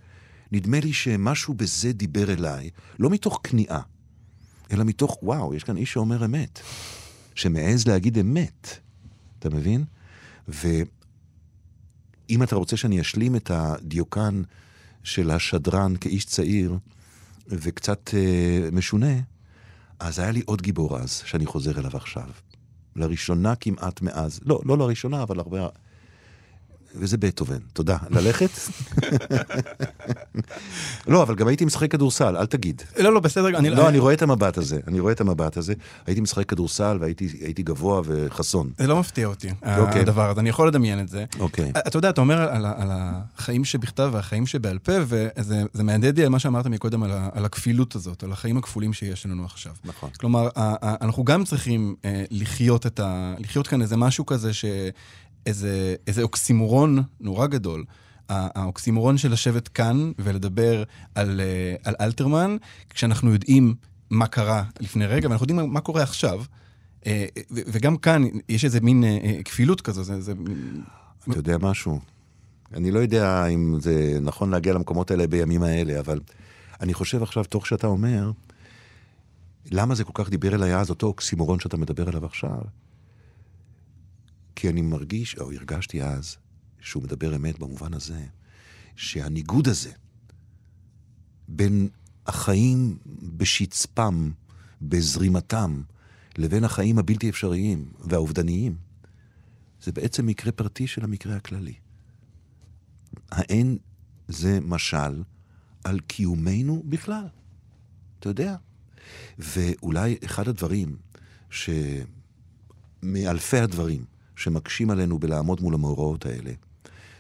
[0.52, 3.82] נדמה לי שמשהו בזה דיבר אליי, לא מתוך כניעה,
[4.72, 6.60] אלא מתוך, וואו, יש כאן איש שאומר אמת,
[7.36, 8.80] שמעז להגיד אמת,
[9.40, 9.84] אתה מבין?
[10.48, 14.42] ואם אתה רוצה שאני אשלים את הדיוקן
[15.04, 16.78] של השדרן כאיש צעיר,
[17.48, 19.20] וקצת uh, משונה,
[20.00, 22.30] אז היה לי עוד גיבור אז, שאני חוזר אליו עכשיו.
[22.96, 25.68] לראשונה כמעט מאז, לא, לא לראשונה, אבל הרבה...
[27.00, 27.58] וזה בטהובן.
[27.74, 27.98] תודה.
[28.10, 28.50] ללכת?
[31.08, 32.82] לא, אבל גם הייתי משחק כדורסל, אל תגיד.
[32.98, 33.70] לא, לא, בסדר, אני...
[33.70, 35.74] לא, אני רואה את המבט הזה, אני רואה את המבט הזה.
[36.08, 38.70] הייתי משחק כדורסל והייתי גבוה וחסון.
[38.78, 40.02] זה לא מפתיע אותי, אוקיי.
[40.02, 41.26] הדבר הזה, אני יכול לדמיין את זה.
[41.40, 41.72] אוקיי.
[41.88, 46.30] אתה יודע, אתה אומר על, החיים שבכתב והחיים שבעל פה, וזה זה מהדהד לי על
[46.30, 49.74] מה שאמרת מקודם, על, הכפילות הזאת, על החיים הכפולים שיש לנו עכשיו.
[49.86, 50.10] נכון.
[50.20, 50.50] כלומר,
[50.82, 54.66] אנחנו גם צריכים אה, לחיות כאן איזה משהו כזה, ש,
[55.46, 57.84] איזה, איזה אוקסימורון נורא גדול.
[58.30, 60.84] האוקסימורון של לשבת כאן ולדבר
[61.16, 62.58] על, אה, על אלתרמן,
[62.90, 63.76] כשאנחנו יודעים
[64.10, 66.44] מה קרה לפני רגע, ואנחנו יודעים מה, קורה עכשיו.
[67.06, 70.34] אה, וגם כאן יש איזה מין אה, כפילות כזו, זה, זה
[71.30, 72.00] אתה יודע משהו?
[72.74, 76.20] אני לא יודע אם זה נכון להגיע למקומות האלה בימים האלה, אבל
[76.82, 78.32] אני חושב עכשיו, תוך שאתה אומר,
[79.72, 82.62] למה זה כל כך דיבר אליי אז, אותו אוקסימורון שאתה מדבר עליו עכשיו?
[84.56, 86.38] כי אני מרגיש, או הרגשתי אז,
[86.80, 88.26] שהוא מדבר אמת במובן הזה,
[88.96, 89.92] שהניגוד הזה
[91.48, 91.90] בין
[92.28, 92.98] החיים
[93.38, 94.32] בשצפם,
[94.82, 95.82] בזרימתם,
[96.38, 98.78] לבין החיים הבלתי אפשריים והאובדניים,
[99.84, 101.74] זה בעצם מקרה פרטי של המקרה הכללי.
[103.32, 103.78] האין
[104.28, 105.24] זה משל
[105.84, 107.28] על קיומנו בכלל.
[108.20, 108.56] אתה יודע?
[109.40, 110.98] ואולי אחד הדברים,
[111.50, 111.70] ש...
[113.04, 116.52] מאלפי הדברים שמקשים עלינו בלעמוד מול המאורעות האלה,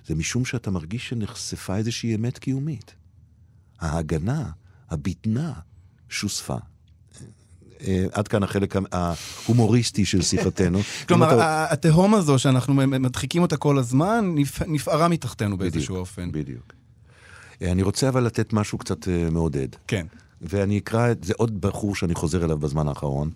[0.07, 2.93] זה משום שאתה מרגיש שנחשפה איזושהי אמת קיומית.
[3.79, 4.49] ההגנה,
[4.89, 5.53] הבטנה,
[6.09, 6.55] שוספה.
[7.81, 10.79] אה, עד כאן החלק ההומוריסטי של שיחתנו.
[11.07, 16.31] כלומר, אתה- התהום הזו שאנחנו מדחיקים אותה כל הזמן, נפ- נפערה מתחתנו באיזשהו אופן.
[16.31, 16.73] בדיוק.
[17.61, 19.67] אה, אני רוצה אבל לתת משהו קצת אה, מעודד.
[19.87, 20.05] כן.
[20.41, 23.29] ואני אקרא את זה עוד בחור שאני חוזר אליו בזמן האחרון,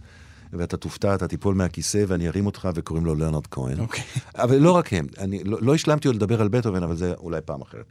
[0.53, 3.79] ואתה תופתע, אתה תיפול מהכיסא ואני ארים אותך וקוראים לו לרנרד כהן.
[3.79, 4.03] אוקיי.
[4.35, 7.41] אבל לא רק הם, אני לא, לא השלמתי עוד לדבר על בטהובן, אבל זה אולי
[7.45, 7.85] פעם אחרת.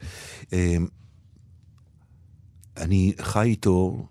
[0.53, 0.87] אמ,
[2.77, 4.07] אני חי איתו,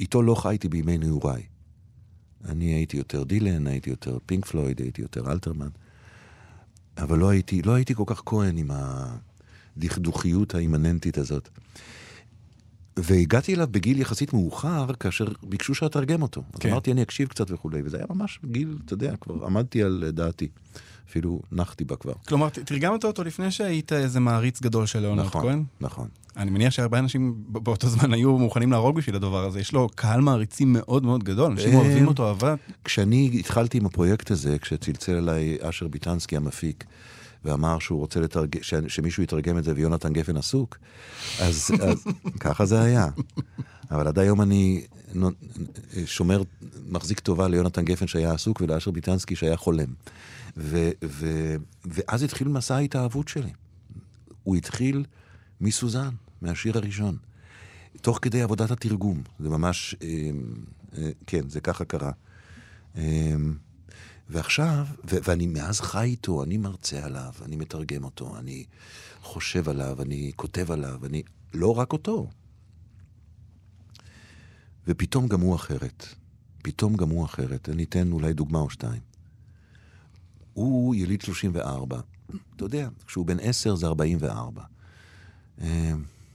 [0.00, 1.42] איתו לא חייתי בימי נעוריי.
[2.44, 5.68] אני הייתי יותר דילן, הייתי יותר פינק פלויד, הייתי יותר אלתרמן,
[6.98, 8.70] אבל לא הייתי, לא הייתי כל כך כהן עם
[9.76, 11.48] הדכדוכיות האימננטית הזאת.
[12.96, 16.42] והגעתי אליו בגיל יחסית מאוחר, כאשר ביקשו שאתרגם אותו.
[16.54, 16.70] אז כן.
[16.70, 20.48] אמרתי, אני אקשיב קצת וכולי, וזה היה ממש גיל, אתה יודע, כבר עמדתי על דעתי.
[21.12, 22.12] אפילו נחתי בה כבר.
[22.28, 25.64] כלומר, תרגמת אותו לפני שהיית איזה מעריץ גדול של ליאונרד נכון, כהן?
[25.80, 26.08] נכון.
[26.36, 29.60] אני מניח שהרבה אנשים באותו זמן היו מוכנים להרוג בשביל הדבר הזה.
[29.60, 32.54] יש לו קהל מעריצים מאוד מאוד גדול, אנשים אה, אוהבים אותו אהבה.
[32.84, 36.84] כשאני התחלתי עם הפרויקט הזה, כשצלצל אליי אשר ביטנסקי המפיק,
[37.44, 38.62] ואמר שהוא רוצה לתרג...
[38.62, 38.74] ש...
[38.88, 40.78] שמישהו יתרגם את זה ויונתן גפן עסוק,
[41.40, 42.04] אז, אז
[42.44, 43.06] ככה זה היה.
[43.90, 44.86] אבל עד היום אני
[46.06, 46.42] שומר,
[46.88, 49.88] מחזיק טובה ליונתן גפן שהיה עסוק ולאשר ביטנסקי שהיה חולם.
[50.56, 50.90] ו...
[51.04, 51.26] ו...
[51.84, 53.50] ואז התחיל מסע ההתאהבות שלי.
[54.42, 55.04] הוא התחיל
[55.60, 56.08] מסוזן,
[56.42, 57.16] מהשיר הראשון.
[58.00, 59.22] תוך כדי עבודת התרגום.
[59.40, 60.30] זה ממש, אה,
[60.98, 62.10] אה, כן, זה ככה קרה.
[62.96, 63.34] אה,
[64.32, 68.64] ועכשיו, ו- ואני מאז חי איתו, אני מרצה עליו, אני מתרגם אותו, אני
[69.22, 71.22] חושב עליו, אני כותב עליו, אני...
[71.54, 72.30] לא רק אותו.
[74.86, 76.06] ופתאום גם הוא אחרת.
[76.62, 77.68] פתאום גם הוא אחרת.
[77.68, 79.00] אני אתן אולי דוגמה או שתיים.
[80.52, 82.00] הוא יליד 34.
[82.56, 84.62] אתה יודע, כשהוא בן 10 זה 44.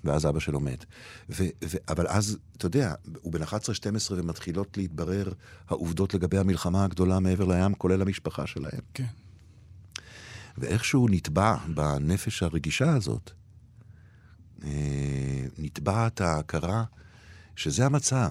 [0.04, 0.86] ואז אבא שלו מת.
[1.30, 3.48] ו, ו, אבל אז, אתה יודע, הוא בן 11-12
[4.10, 5.32] ומתחילות להתברר
[5.68, 8.82] העובדות לגבי המלחמה הגדולה מעבר לים, כולל המשפחה שלהם.
[8.94, 9.06] כן.
[10.58, 13.32] ואיכשהו נטבע בנפש הרגישה הזאת,
[14.64, 16.84] אה, נטבעת ההכרה
[17.56, 18.30] שזה המצב.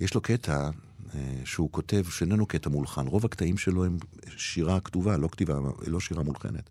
[0.00, 0.70] יש לו קטע
[1.14, 3.98] אה, שהוא כותב, שאיננו קטע מולחן, רוב הקטעים שלו הם
[4.36, 6.70] שירה כתובה, לא כתיבה, לא שירה מולחנת.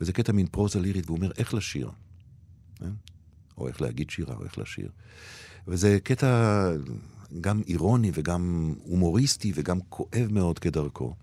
[0.00, 1.90] וזה קטע מין פרוזה לירית, והוא אומר איך לשיר.
[2.84, 2.88] אה?
[3.58, 4.90] או איך להגיד שירה, או איך לשיר.
[5.68, 6.70] וזה קטע
[7.40, 11.14] גם אירוני וגם הומוריסטי וגם כואב מאוד כדרכו.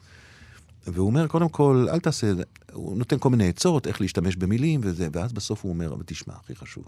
[0.88, 2.32] והוא אומר, קודם כל, אל תעשה,
[2.74, 6.34] הוא נותן כל מיני עצות, איך להשתמש במילים וזה, ואז בסוף הוא אומר, אבל תשמע,
[6.34, 6.84] הכי חשוב.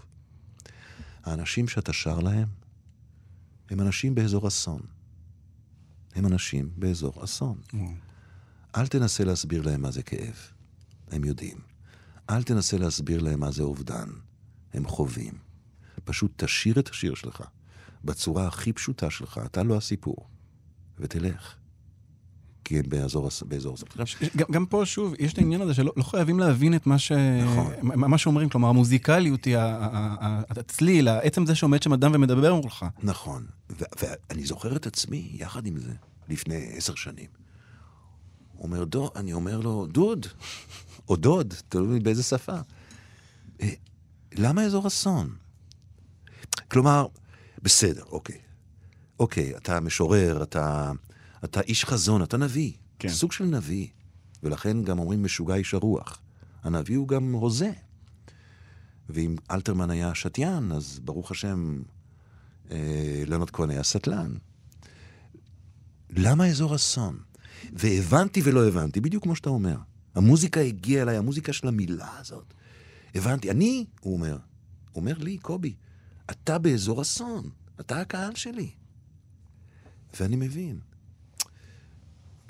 [1.24, 2.48] האנשים שאתה שר להם,
[3.70, 4.82] הם אנשים באזור אסון.
[6.16, 7.58] הם אנשים באזור אסון.
[8.76, 10.36] אל תנסה להסביר להם מה זה כאב.
[11.12, 11.58] הם יודעים.
[12.30, 14.10] אל תנסה להסביר להם מה זה אובדן.
[14.74, 15.34] הם חווים.
[16.04, 17.44] פשוט תשאיר את השיר שלך
[18.04, 20.28] בצורה הכי פשוטה שלך, אתה לא הסיפור,
[21.00, 21.56] ותלך.
[22.64, 23.86] כי הם באזור, באזור זה.
[24.38, 27.12] גם, גם פה, שוב, יש את העניין הזה שלא לא חייבים להבין את מה, ש...
[27.46, 27.74] נכון.
[27.82, 29.58] מה שאומרים, כלומר, המוזיקליות היא,
[30.50, 32.86] הצליל, עצם זה שעומד שם אדם ומדבר מולך.
[33.04, 33.46] נכון.
[33.70, 35.94] ואני זוכר את עצמי יחד עם זה,
[36.30, 37.28] לפני עשר שנים.
[38.60, 40.26] אומר, דו, אני אומר לו, דוד,
[41.10, 42.58] או דוד, תלוי באיזה שפה.
[44.38, 45.36] "אה, למה אזור אסון?
[46.68, 47.08] כלומר,
[47.62, 48.38] בסדר, אוקיי.
[49.20, 50.92] אוקיי, אתה משורר, אתה,
[51.44, 52.72] אתה איש חזון, אתה נביא.
[53.00, 53.10] כן.
[53.10, 53.88] סוג של נביא.
[54.44, 56.20] ולכן גם אומרים משוגע איש הרוח.
[56.64, 57.72] הנביא הוא גם הוזה.
[59.10, 61.82] ואם אלתרמן היה שתיין, אז ברוך השם,
[62.72, 64.34] אה, ליאונרד כהן היה סטלן.
[66.10, 67.20] למה אזור אסון?
[67.74, 69.78] והבנתי ולא הבנתי, בדיוק כמו שאתה אומר.
[70.16, 72.54] המוזיקה הגיעה אליי, המוזיקה של המילה הזאת.
[73.16, 74.38] הבנתי, אני, הוא אומר,
[74.96, 75.76] אומר לי, קובי,
[76.32, 78.72] אתה באזור אסון, אתה הקהל שלי.
[80.20, 80.80] ואני מבין.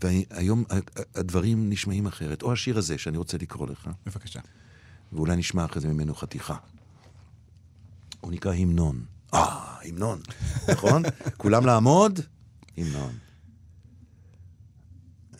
[0.03, 0.63] והיום
[1.15, 2.41] הדברים נשמעים אחרת.
[2.41, 4.39] או השיר הזה שאני רוצה לקרוא לך, בבקשה.
[5.13, 6.57] ואולי נשמע אחרי זה ממנו חתיכה.
[8.21, 9.05] הוא נקרא המנון.
[9.33, 10.21] אה, המנון,
[10.71, 11.03] נכון?
[11.37, 12.19] כולם לעמוד?
[12.77, 13.13] המנון.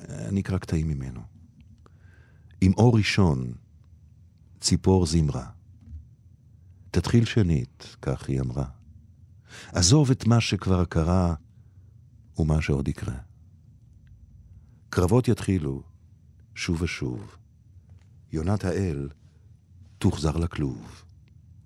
[0.10, 1.22] אני אקרא קטעים ממנו.
[2.62, 3.54] עם אור ראשון,
[4.62, 5.50] ציפור זמרה.
[6.92, 8.66] תתחיל שנית, כך היא אמרה.
[9.68, 11.34] עזוב את מה שכבר קרה
[12.38, 13.18] ומה שעוד יקרה.
[14.90, 15.84] קרבות יתחילו
[16.56, 17.36] שוב ושוב.
[18.32, 19.10] יונת האל
[19.98, 21.04] תוחזר לכלוב.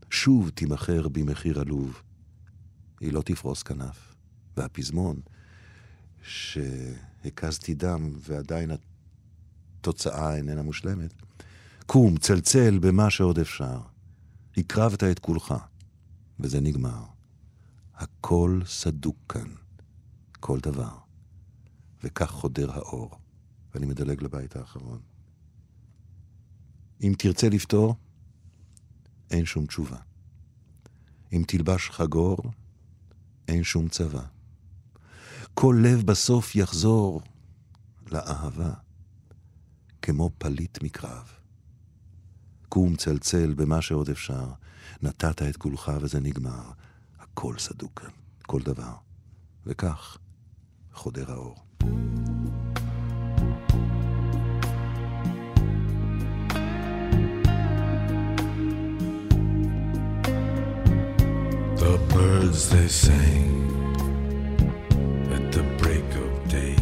[0.10, 2.02] שוב תימכר במחיר עלוב.
[3.00, 4.16] היא לא תפרוס כנף.
[4.58, 5.20] והפזמון,
[6.24, 8.72] שהקזתי דם ועדיין
[9.82, 11.14] התוצאה איננה מושלמת,
[11.86, 13.82] קום, צלצל במה שעוד אפשר.
[14.58, 15.54] הקרבת את כולך,
[16.40, 17.04] וזה נגמר.
[17.96, 19.48] הכל סדוק כאן,
[20.40, 20.98] כל דבר.
[22.04, 23.20] וכך חודר האור.
[23.76, 25.00] ואני מדלג לבית האחרון.
[27.02, 27.96] אם תרצה לפתור,
[29.32, 29.98] אין שום תשובה.
[31.34, 32.38] אם תלבש חגור,
[33.48, 34.26] אין שום צבא.
[35.54, 37.22] כל לב בסוף יחזור
[38.12, 38.74] לאהבה,
[40.02, 41.35] כמו פליט מקרב.
[42.76, 44.46] קום צלצל במה שעוד אפשר,
[45.02, 46.64] נתת את כולך וזה נגמר.
[47.20, 48.10] הכל סדוק כאן,
[48.42, 48.94] כל דבר.
[49.66, 50.18] וכך
[50.94, 51.56] חודר האור.
[61.78, 63.52] The birds they sang
[65.36, 66.78] at the break of day.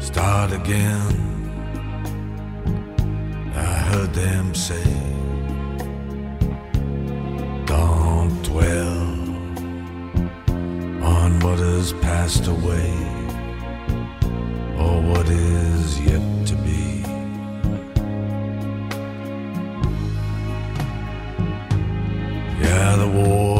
[0.00, 1.33] Start again,
[3.94, 4.90] heard them say.
[7.66, 8.98] Don't dwell
[11.14, 12.90] on what has passed away
[14.82, 16.84] or what is yet to be.
[22.64, 23.53] Yeah, the war,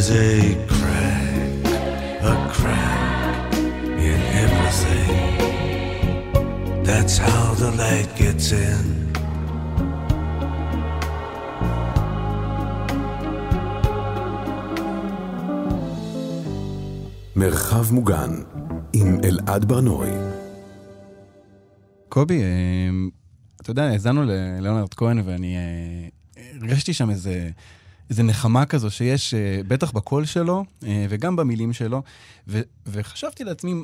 [0.00, 1.64] is a crack,
[2.32, 3.52] a crack
[4.08, 5.16] in everything.
[6.88, 8.86] That's how the light gets in.
[17.36, 18.30] מרחב מוגן
[18.92, 20.10] עם אלעד ברנועי.
[22.08, 22.46] קובי, אה,
[23.62, 26.08] אתה יודע, האזנו ללאונרד כהן ואני אה,
[26.60, 27.50] הרגשתי שם איזה
[28.10, 32.02] איזה נחמה כזו שיש, אה, בטח בקול שלו אה, וגם במילים שלו,
[32.48, 33.74] ו, וחשבתי לעצמי,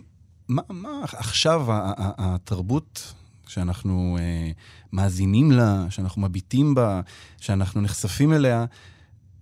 [0.48, 1.66] מה, מה עכשיו
[1.98, 3.14] התרבות
[3.46, 4.50] שאנחנו אה,
[4.92, 7.00] מאזינים לה, שאנחנו מביטים בה,
[7.40, 8.64] שאנחנו נחשפים אליה,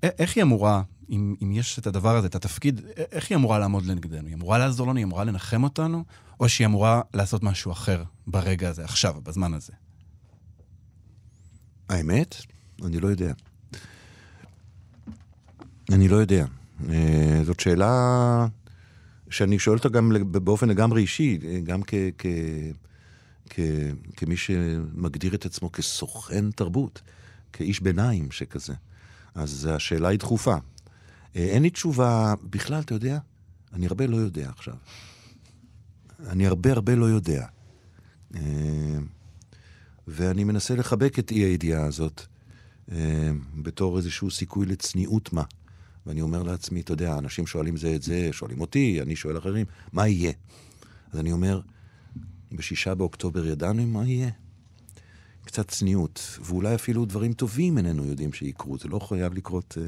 [0.02, 3.86] איך היא אמורה, אם, אם יש את הדבר הזה, את התפקיד, איך היא אמורה לעמוד
[3.86, 4.26] לנגדנו?
[4.26, 6.04] היא אמורה לעזור לנו, היא אמורה לנחם אותנו,
[6.40, 9.72] או שהיא אמורה לעשות משהו אחר ברגע הזה, עכשיו, בזמן הזה?
[11.88, 12.36] האמת?
[12.84, 13.32] אני לא יודע.
[15.92, 16.46] אני לא יודע.
[16.90, 18.46] אה, זאת שאלה
[19.30, 22.26] שאני שואל אותה גם באופן לגמרי אישי, אה, גם כ, כ,
[23.50, 23.60] כ,
[24.16, 27.02] כמי שמגדיר את עצמו כסוכן תרבות,
[27.52, 28.74] כאיש ביניים שכזה.
[29.34, 30.54] אז השאלה היא דחופה.
[31.36, 33.18] אה, אין לי תשובה, בכלל, אתה יודע,
[33.72, 34.74] אני הרבה לא יודע עכשיו.
[36.28, 37.46] אני הרבה הרבה לא יודע.
[40.08, 42.22] ואני מנסה לחבק את אי הידיעה הזאת
[43.62, 45.42] בתור איזשהו סיכוי לצניעות מה.
[46.06, 49.66] ואני אומר לעצמי, אתה יודע, אנשים שואלים זה את זה, שואלים אותי, אני שואל אחרים,
[49.92, 50.32] מה יהיה?
[51.12, 51.60] אז אני אומר,
[52.52, 54.30] בשישה באוקטובר ידענו מה יהיה.
[55.44, 59.78] קצת צניעות, ואולי אפילו דברים טובים איננו יודעים שיקרו, זה לא חייב לקרות...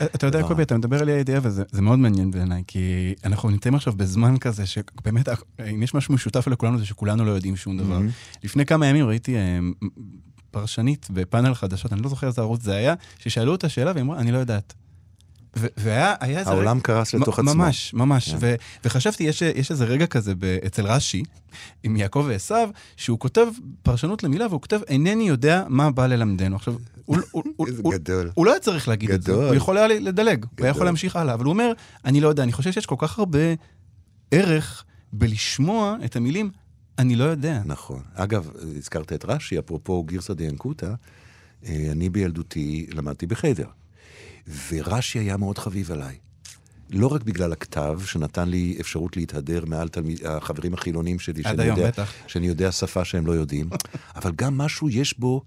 [0.00, 0.42] אה, אתה יודע.
[0.42, 4.38] קובי, אתה מדבר על הידיעה, וזה זה מאוד מעניין בעיניי, כי אנחנו נמצאים עכשיו בזמן
[4.38, 5.28] כזה, שבאמת,
[5.70, 8.00] אם יש משהו משותף לכולנו, זה שכולנו לא יודעים שום דבר.
[8.44, 9.58] לפני כמה ימים ראיתי אה,
[10.50, 14.18] פרשנית בפאנל חדשות, אני לא זוכר איזה ערוץ זה היה, ששאלו אותה שאלה והיא אמרה,
[14.18, 14.74] אני לא יודעת.
[15.76, 16.50] והיה היה איזה...
[16.50, 17.54] העולם קרס לתוך עצמו.
[17.54, 18.30] ממש, ממש.
[18.30, 18.36] כן.
[18.40, 21.22] ו- וחשבתי, יש, יש איזה רגע כזה ב- אצל רש"י,
[21.82, 22.54] עם יעקב ועשו,
[22.96, 23.46] שהוא כותב
[23.82, 26.56] פרשנות למילה, והוא כותב, אינני יודע מה בא ללמדנו.
[26.56, 28.30] עכשיו, הוא, הוא, הוא, איזה הוא, גדול.
[28.34, 29.32] הוא לא היה צריך להגיד את זה.
[29.34, 30.84] הוא יכול היה לדלג, הוא היה יכול.
[30.84, 31.72] להמשיך הלאה, אבל הוא אומר,
[32.04, 33.38] אני לא יודע, אני חושב שיש כל כך הרבה
[34.30, 36.50] ערך בלשמוע את המילים,
[36.98, 37.62] אני לא יודע.
[37.64, 38.00] נכון.
[38.14, 40.94] אגב, הזכרת את רש"י, אפרופו גירסא דיאנקותא,
[41.66, 43.66] אה, אני בילדותי למדתי בחדר,
[44.68, 46.16] ורש"י היה מאוד חביב עליי.
[46.90, 51.78] לא רק בגלל הכתב, שנתן לי אפשרות להתהדר מעל תלמיד, החברים החילונים שלי, שאני היום,
[51.78, 52.12] יודע, בטח.
[52.26, 53.68] שאני יודע שפה שהם לא יודעים,
[54.16, 55.42] אבל גם משהו יש בו,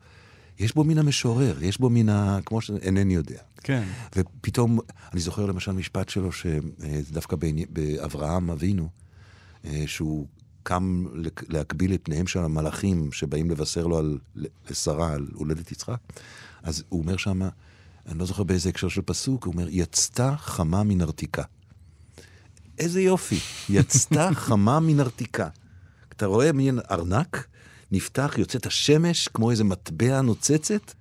[0.59, 2.39] יש בו מן המשורר, יש בו מן ה...
[2.45, 3.39] כמו שאינני יודע.
[3.63, 3.83] כן.
[4.15, 4.79] ופתאום,
[5.13, 7.35] אני זוכר למשל משפט שלו, שדווקא
[7.69, 8.89] באברהם אבינו,
[9.65, 10.27] אה, שהוא
[10.63, 11.05] קם
[11.49, 14.17] להקביל את פניהם של המלאכים שבאים לבשר לו על,
[14.69, 15.99] לשרה על הולדת יצחק,
[16.63, 17.49] אז הוא אומר שמה,
[18.07, 21.43] אני לא זוכר באיזה הקשר של פסוק, הוא אומר, יצתה חמה מן ארתיקה.
[22.77, 25.47] איזה יופי, יצתה חמה מן ארתיקה.
[26.09, 27.47] אתה רואה מין ארנק,
[27.91, 30.93] נפתח, יוצאת השמש כמו איזה מטבע נוצצת,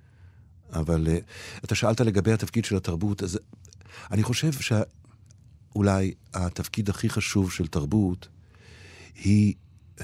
[0.73, 1.23] אבל uh,
[1.63, 3.39] אתה שאלת לגבי התפקיד של התרבות, אז
[4.11, 8.27] אני חושב שאולי התפקיד הכי חשוב של תרבות
[9.15, 9.53] היא
[9.97, 10.03] uh,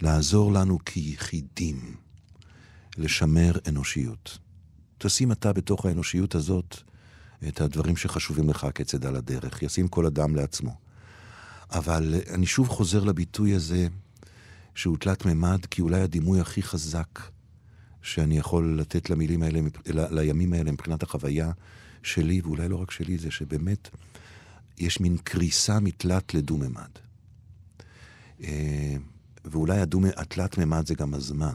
[0.00, 1.96] לעזור לנו כיחידים
[2.96, 4.38] לשמר אנושיות.
[4.98, 6.76] תשים אתה בתוך האנושיות הזאת
[7.48, 10.76] את הדברים שחשובים לך כצידה לדרך, ישים כל אדם לעצמו.
[11.70, 13.88] אבל אני שוב חוזר לביטוי הזה,
[14.74, 17.20] שהוא תלת מימד, כי אולי הדימוי הכי חזק
[18.02, 21.50] שאני יכול לתת למילים האלה, לימים האלה מבחינת החוויה
[22.02, 23.88] שלי, ואולי לא רק שלי, זה שבאמת
[24.78, 26.90] יש מין קריסה מתלת לדו-ממד.
[28.42, 28.96] אה,
[29.44, 31.54] ואולי הדו- התלת מימד זה גם הזמן.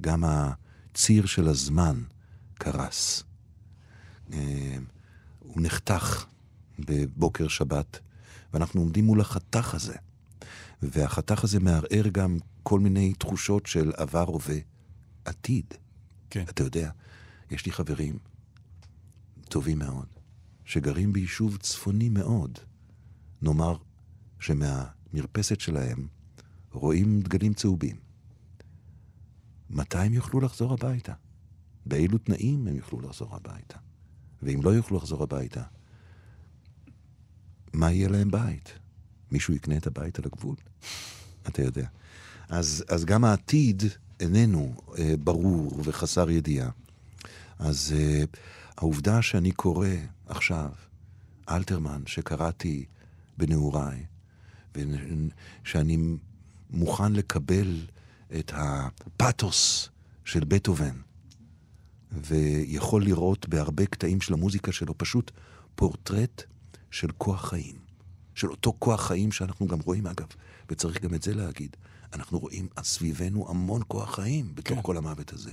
[0.00, 2.02] גם הציר של הזמן
[2.60, 3.22] קרס.
[4.32, 4.76] אה,
[5.38, 6.26] הוא נחתך
[6.78, 7.98] בבוקר שבת,
[8.52, 9.96] ואנחנו עומדים מול החתך הזה.
[10.82, 14.58] והחתך הזה מערער גם כל מיני תחושות של עבר, הווה,
[15.24, 15.74] עתיד.
[16.30, 16.44] כן.
[16.48, 16.90] אתה יודע,
[17.50, 18.18] יש לי חברים
[19.48, 20.06] טובים מאוד,
[20.64, 22.58] שגרים ביישוב צפוני מאוד.
[23.42, 23.76] נאמר
[24.40, 26.08] שמהמרפסת שלהם
[26.72, 27.96] רואים דגלים צהובים.
[29.70, 31.12] מתי הם יוכלו לחזור הביתה?
[31.90, 33.78] באילו תנאים הם יוכלו לחזור הביתה?
[34.42, 35.62] ואם לא יוכלו לחזור הביתה,
[37.72, 38.72] מה יהיה להם בית?
[39.30, 40.56] מישהו יקנה את הבית על הגבול?
[41.48, 41.86] אתה יודע.
[42.48, 43.82] אז, אז גם העתיד
[44.20, 46.70] איננו אה, ברור וחסר ידיעה.
[47.58, 48.22] אז אה,
[48.76, 49.88] העובדה שאני קורא
[50.26, 50.70] עכשיו
[51.48, 52.84] אלתרמן, שקראתי
[53.38, 54.04] בנעוריי,
[54.74, 55.98] ושאני
[56.70, 57.86] מוכן לקבל
[58.38, 59.88] את הפתוס
[60.24, 60.96] של בטהובן,
[62.12, 65.30] ויכול לראות בהרבה קטעים של המוזיקה שלו פשוט
[65.74, 66.42] פורטרט
[66.90, 67.76] של כוח חיים,
[68.34, 70.26] של אותו כוח חיים שאנחנו גם רואים, אגב,
[70.68, 71.76] וצריך גם את זה להגיד.
[72.12, 74.82] אנחנו רואים סביבנו המון כוח חיים בתוך כן.
[74.82, 75.50] כל המוות הזה.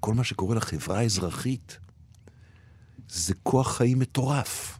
[0.00, 1.78] כל מה שקורה לחברה האזרחית,
[3.08, 4.79] זה כוח חיים מטורף.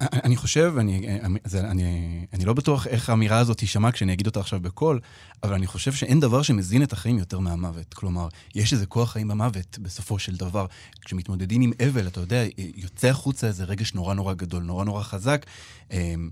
[0.00, 4.40] אני חושב, אני, זה, אני, אני לא בטוח איך האמירה הזאת תישמע כשאני אגיד אותה
[4.40, 5.00] עכשיו בקול,
[5.42, 7.94] אבל אני חושב שאין דבר שמזין את החיים יותר מהמוות.
[7.94, 10.66] כלומר, יש איזה כוח חיים במוות, בסופו של דבר.
[11.04, 15.46] כשמתמודדים עם אבל, אתה יודע, יוצא החוצה איזה רגש נורא נורא גדול, נורא נורא חזק.
[15.90, 16.30] אמ,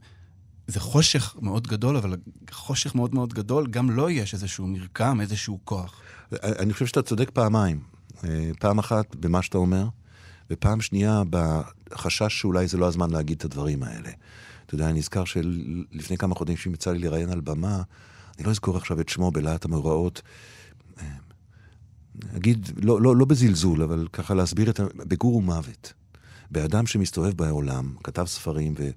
[0.67, 2.17] זה חושך מאוד גדול, אבל
[2.51, 6.01] חושך מאוד מאוד גדול, גם לו יש איזשהו מרקם, איזשהו כוח.
[6.43, 7.81] אני חושב שאתה צודק פעמיים.
[8.25, 9.89] אה, פעם אחת במה שאתה אומר,
[10.51, 11.23] ופעם שנייה
[11.95, 14.11] בחשש שאולי זה לא הזמן להגיד את הדברים האלה.
[14.67, 17.83] אתה יודע, אני נזכר שלפני כמה חודשים יצא לי לראיין על במה,
[18.39, 20.23] אני לא אזכור עכשיו את שמו בלהט המאורעות.
[21.01, 21.07] אה,
[22.37, 24.85] אגיד, לא, לא, לא בזלזול, אבל ככה להסביר את ה...
[24.97, 25.93] בגור ומוות.
[26.51, 28.91] באדם שמסתובב בעולם, כתב ספרים, ו,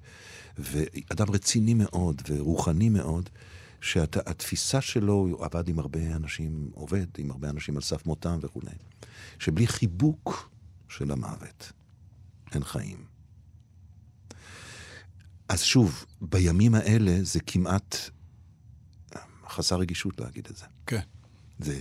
[0.58, 3.30] ואדם רציני מאוד ורוחני מאוד,
[3.80, 8.74] שהתפיסה שלו, הוא עבד עם הרבה אנשים, עובד עם הרבה אנשים על סף מותם וכולי,
[9.38, 10.50] שבלי חיבוק
[10.88, 11.72] של המוות
[12.54, 13.04] אין חיים.
[15.48, 17.96] אז שוב, בימים האלה זה כמעט
[19.48, 20.64] חסר רגישות להגיד את זה.
[20.86, 21.00] כן.
[21.58, 21.80] זה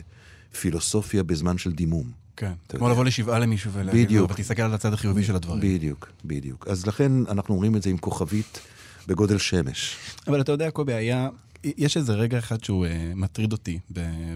[0.59, 2.11] פילוסופיה בזמן של דימום.
[2.35, 2.53] כן.
[2.69, 2.89] כמו.
[2.89, 4.29] לבוא לשבעה למישהו ולהגיד לו.
[4.29, 5.61] ותסתכל על הצד החיובי של הדברים.
[5.61, 6.67] בדיוק, בדיוק.
[6.67, 8.59] אז לכן אנחנו אומרים את זה עם כוכבית
[9.07, 9.97] בגודל שמש.
[10.27, 11.29] אבל אתה יודע, קובי, היה...
[11.63, 13.79] יש איזה רגע אחד שהוא uh, מטריד אותי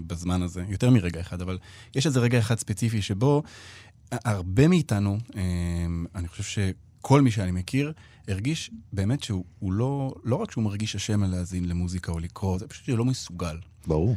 [0.07, 1.57] בזמן הזה, יותר מרגע אחד, אבל
[1.95, 3.43] יש איזה רגע אחד ספציפי שבו
[4.11, 5.35] הרבה מאיתנו, um,
[6.15, 7.93] אני חושב שכל מי שאני מכיר,
[8.27, 12.59] הרגיש באמת שהוא הוא לא, לא רק שהוא מרגיש אשם על להאזין למוזיקה או לקרוא,
[12.59, 13.57] זה פשוט לא מסוגל.
[13.87, 14.15] ברור.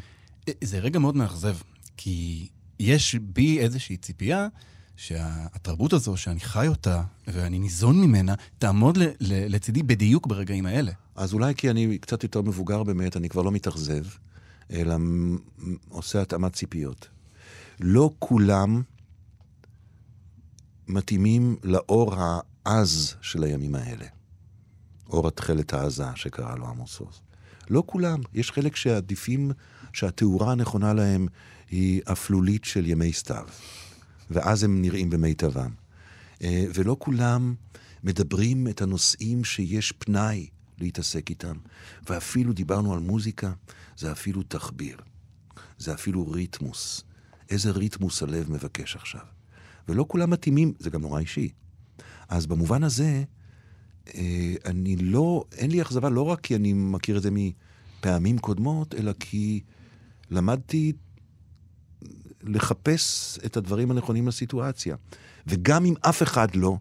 [0.65, 1.57] זה רגע מאוד מאכזב,
[1.97, 2.49] כי
[2.81, 4.49] יש בי איזושהי ציפייה
[4.97, 10.93] שהתרבות הזו, שאני חי אותה ואני ניזון ממנה, תעמוד ל- ל- לצידי בדיוק ברגעים האלה.
[11.17, 14.05] אז אולי כי אני קצת יותר מבוגר באמת, אני כבר לא מתאכזב,
[14.71, 14.97] אלא
[15.89, 17.09] עושה התאמת ציפיות.
[17.81, 18.83] לא כולם
[20.89, 24.07] מתאימים לאור העז של הימים האלה.
[25.09, 27.21] אור התכלת העזה שקרא לו עמוס עוז.
[27.71, 28.21] לא כולם.
[28.35, 29.51] יש חלק שעדיפים,
[29.93, 31.27] שהתאורה הנכונה להם
[31.71, 33.47] היא אפלולית של ימי סתיו.
[34.31, 35.71] ואז הם נראים במיטבם.
[36.43, 37.55] אה, ולא כולם
[38.05, 40.47] מדברים את הנושאים שיש פנאי
[40.79, 41.57] להתעסק איתם.
[42.09, 43.53] ואפילו דיברנו על מוזיקה,
[43.97, 44.99] זה אפילו תחביר.
[45.79, 47.05] זה אפילו ריתמוס.
[47.51, 49.34] איזה ריתמוס הלב מבקש עכשיו.
[49.89, 51.49] ולא כולם מתאימים, זה גם נורא אישי.
[52.29, 53.25] אז במובן הזה,
[54.15, 58.95] אה, אני לא, אין לי אכזבה לא רק כי אני מכיר את זה מפעמים קודמות,
[58.95, 59.61] אלא כי
[60.31, 60.93] למדתי
[62.43, 64.97] לחפש את הדברים הנכונים לסיטואציה.
[65.47, 66.79] וגם אם אף אחד לא,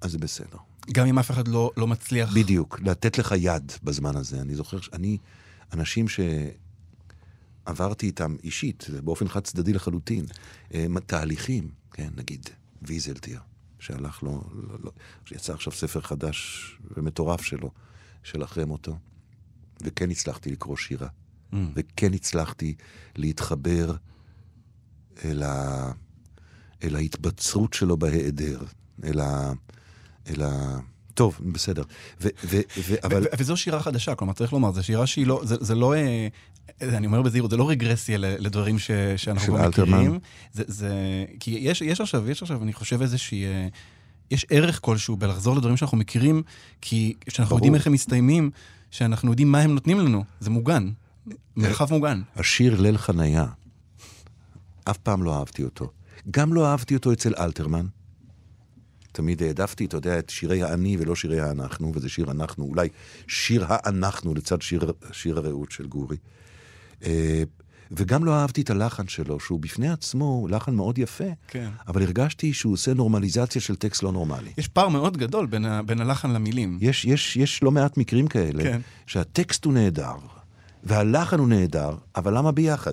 [0.00, 0.56] אז זה בסדר.
[0.92, 2.34] גם אם אף אחד לא, לא מצליח.
[2.34, 4.40] בדיוק, לתת לך יד בזמן הזה.
[4.40, 5.18] אני זוכר שאני,
[5.72, 6.08] אנשים
[7.66, 10.26] שעברתי איתם אישית, באופן חד צדדי לחלוטין,
[10.74, 12.48] אה, תהליכים, כן, נגיד
[12.82, 13.40] ויזלטיר,
[13.78, 14.90] שהלך לו, לא, לא,
[15.24, 17.70] שיצא עכשיו ספר חדש ומטורף שלו,
[18.22, 18.98] של אחרי מותו,
[19.82, 21.08] וכן הצלחתי לקרוא שירה,
[21.52, 21.56] Mm.
[21.74, 22.74] וכן הצלחתי
[23.16, 23.94] להתחבר
[25.24, 25.92] אל, ה,
[26.82, 28.58] אל ההתבצרות שלו בהיעדר,
[29.04, 29.52] אל ה...
[30.28, 30.78] אל ה...
[31.14, 31.82] טוב, בסדר.
[32.20, 33.22] ו, ו, ו, אבל...
[33.22, 36.28] ו- וזו שירה חדשה, כלומר, צריך לומר, זו שירה שהיא לא, זה, זה לא, אה,
[36.82, 40.18] אני אומר בזהירות, זה לא רגרסיה לדברים ש, שאנחנו כבר מכירים.
[40.52, 43.68] זה, זה, כי יש, יש עכשיו, יש עכשיו, אני חושב איזושהי, אה,
[44.30, 46.42] יש ערך כלשהו בלחזור לדברים שאנחנו מכירים,
[46.80, 47.58] כי כשאנחנו ברור.
[47.58, 48.50] יודעים איך הם מסתיימים,
[48.90, 50.90] שאנחנו יודעים מה הם נותנים לנו, זה מוגן,
[51.56, 52.22] מרחב מוגן.
[52.36, 53.46] השיר ליל חניה,
[54.84, 55.90] אף פעם לא אהבתי אותו.
[56.30, 57.86] גם לא אהבתי אותו אצל אלתרמן.
[59.12, 62.88] תמיד העדפתי, אתה יודע, את שירי האני ולא שירי האנחנו, וזה שיר אנחנו, אולי
[63.28, 66.16] שיר האנחנו לצד שיר, שיר הרעות של גורי.
[67.04, 67.42] אה,
[67.90, 71.68] וגם לא אהבתי את הלחן שלו, שהוא בפני עצמו לחן מאוד יפה, כן.
[71.88, 74.50] אבל הרגשתי שהוא עושה נורמליזציה של טקסט לא נורמלי.
[74.58, 76.78] יש פער מאוד גדול בין, ה, בין הלחן למילים.
[76.80, 78.80] יש, יש, יש לא מעט מקרים כאלה, כן.
[79.06, 80.14] שהטקסט הוא נהדר,
[80.84, 82.92] והלחן הוא נהדר, אבל למה ביחד?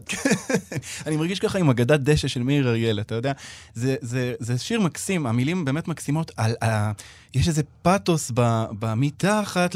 [1.07, 3.32] אני מרגיש ככה עם אגדת דשא של מאיר אריאל, אתה יודע?
[3.74, 6.32] זה, זה, זה שיר מקסים, המילים באמת מקסימות.
[6.38, 6.91] על, על,
[7.34, 9.76] יש איזה פאתוס ב, במתחת.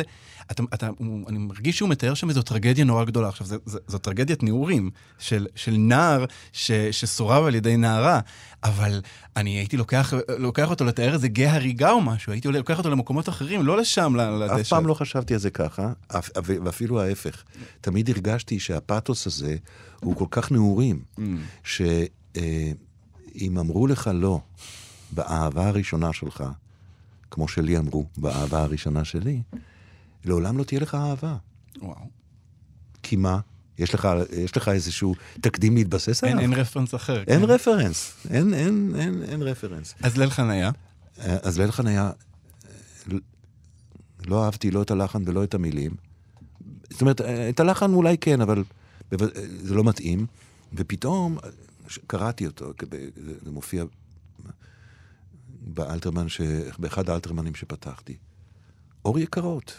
[0.51, 3.27] אתה, אתה, הוא, אני מרגיש שהוא מתאר שם איזו טרגדיה נורא גדולה.
[3.27, 3.47] עכשיו,
[3.87, 4.89] זו טרגדיית נעורים
[5.19, 8.19] של, של נער ש, שסורב על ידי נערה,
[8.63, 9.01] אבל
[9.35, 13.29] אני הייתי לוקח, לוקח אותו לתאר איזה גיא הריגה או משהו, הייתי לוקח אותו למקומות
[13.29, 14.61] אחרים, לא לשם, לדשא.
[14.61, 15.91] אף פעם לא חשבתי על זה ככה,
[16.43, 17.43] ואפילו ההפך.
[17.81, 19.36] תמיד הרגשתי שהפאתוס הזה
[20.03, 21.21] הוא כל כך נעורים, Mm.
[21.63, 21.87] שאם
[23.57, 24.41] אמרו לך לא
[25.11, 26.43] באהבה הראשונה שלך,
[27.31, 29.41] כמו שלי אמרו, באהבה הראשונה שלי,
[30.25, 31.35] לעולם לא תהיה לך אהבה.
[31.81, 31.95] וואו.
[33.03, 33.39] כי מה?
[33.77, 34.07] יש לך,
[34.37, 36.51] יש לך איזשהו תקדים להתבסס אין, עליו?
[36.51, 37.23] אין רפרנס אחר.
[37.27, 37.45] אין כן.
[37.45, 39.95] רפרנס, אין, אין, אין, אין רפרנס.
[40.01, 40.71] אז ליל חניה.
[41.17, 42.11] אז ליל חניה,
[44.25, 45.91] לא אהבתי לא את הלחן ולא את המילים.
[46.89, 48.63] זאת אומרת, את הלחן אולי כן, אבל
[49.63, 50.25] זה לא מתאים.
[50.73, 51.37] ופתאום
[52.07, 52.71] קראתי אותו,
[53.43, 53.83] זה מופיע
[55.61, 56.41] באלתרמן, ש...
[56.79, 58.17] באחד האלתרמנים שפתחתי.
[59.05, 59.73] אור יקרות.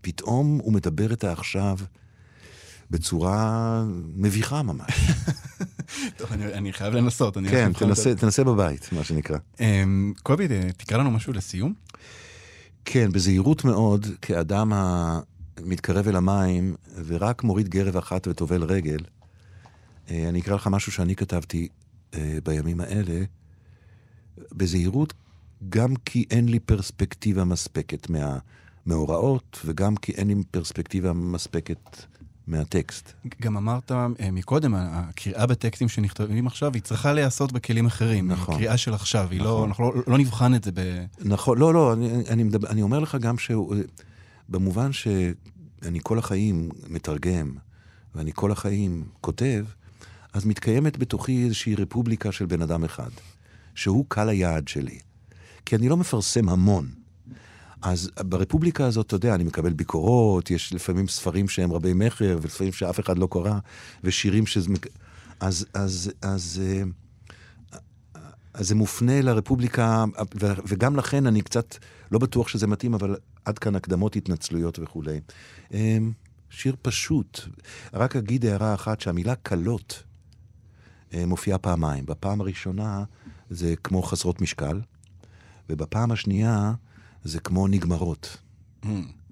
[0.00, 1.78] פתאום הוא מדבר את העכשיו
[2.90, 3.84] בצורה
[4.14, 4.90] מביכה ממש.
[6.18, 7.36] טוב, אני, אני חייב לנסות.
[7.36, 9.38] אני כן, תנסה, את תנסה בבית, מה שנקרא.
[9.60, 11.74] אמ, קובי, תקרא לנו משהו לסיום.
[12.84, 14.72] כן, בזהירות מאוד, כאדם
[15.56, 16.74] המתקרב אל המים
[17.06, 18.98] ורק מוריד גרב אחת וטובל רגל,
[20.10, 21.68] אה, אני אקרא לך משהו שאני כתבתי
[22.14, 23.24] אה, בימים האלה,
[24.52, 25.14] בזהירות,
[25.68, 32.06] גם כי אין לי פרספקטיבה מספקת מהמאורעות, וגם כי אין לי פרספקטיבה מספקת
[32.46, 33.12] מהטקסט.
[33.42, 38.28] גם אמרת אה, מקודם, הקריאה בטקסטים שנכתבים עכשיו, היא צריכה להיעשות בכלים אחרים.
[38.28, 38.56] נכון.
[38.56, 39.68] קריאה של עכשיו, היא לא, נכון.
[39.68, 41.04] אנחנו לא, לא נבחן את זה ב...
[41.20, 43.38] נכון, לא, לא, אני, אני, מדבר, אני אומר לך גם
[44.48, 47.54] שבמובן שאני כל החיים מתרגם,
[48.14, 49.64] ואני כל החיים כותב,
[50.32, 53.10] אז מתקיימת בתוכי איזושהי רפובליקה של בן אדם אחד,
[53.74, 54.98] שהוא קהל היעד שלי.
[55.66, 56.88] כי אני לא מפרסם המון.
[57.82, 62.72] אז ברפובליקה הזאת, אתה יודע, אני מקבל ביקורות, יש לפעמים ספרים שהם רבי מכר, ולפעמים
[62.72, 63.50] שאף אחד לא קורא,
[64.04, 64.70] ושירים שזה...
[64.70, 64.86] מק-
[65.40, 66.82] אז, אז, אז, אה,
[68.54, 70.04] אז זה מופנה לרפובליקה,
[70.66, 71.76] וגם לכן אני קצת
[72.14, 75.20] לא בטוח שזה מתאים, אבל עד כאן הקדמות, התנצלויות וכולי.
[75.72, 76.12] אמ,
[76.50, 77.40] שיר פשוט.
[77.92, 80.02] רק אגיד הערה אחת, שהמילה קלות
[81.14, 82.06] אה, מופיעה פעמיים.
[82.06, 83.04] בפעם הראשונה
[83.50, 84.80] זה כמו חסרות משקל,
[85.68, 86.72] ובפעם השנייה
[87.24, 88.36] זה כמו נגמרות.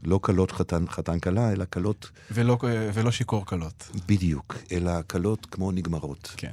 [0.03, 2.59] לא קלות חתן, חתן כלה, אלא קלות ולא,
[2.95, 3.91] ולא שיכור קלות.
[4.09, 6.35] בדיוק, אלא קלות כמו נגמרות.
[6.37, 6.53] כן.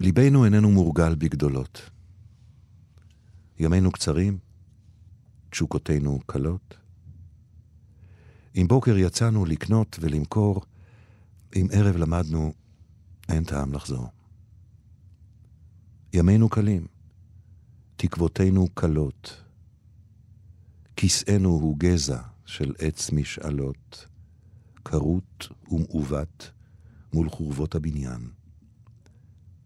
[0.00, 1.90] ליבנו איננו מורגל בגדולות.
[3.58, 4.38] ימינו קצרים,
[5.50, 6.76] תשוקותינו קלות.
[8.56, 10.62] אם בוקר יצאנו לקנות ולמכור,
[11.56, 12.52] אם ערב למדנו,
[13.28, 14.08] אין טעם לחזור.
[16.12, 16.86] ימינו קלים,
[17.96, 19.42] תקוותינו קלות.
[20.96, 24.06] כיסאנו הוא גזע של עץ משאלות,
[24.84, 26.50] כרות ומעוות
[27.12, 28.30] מול חורבות הבניין.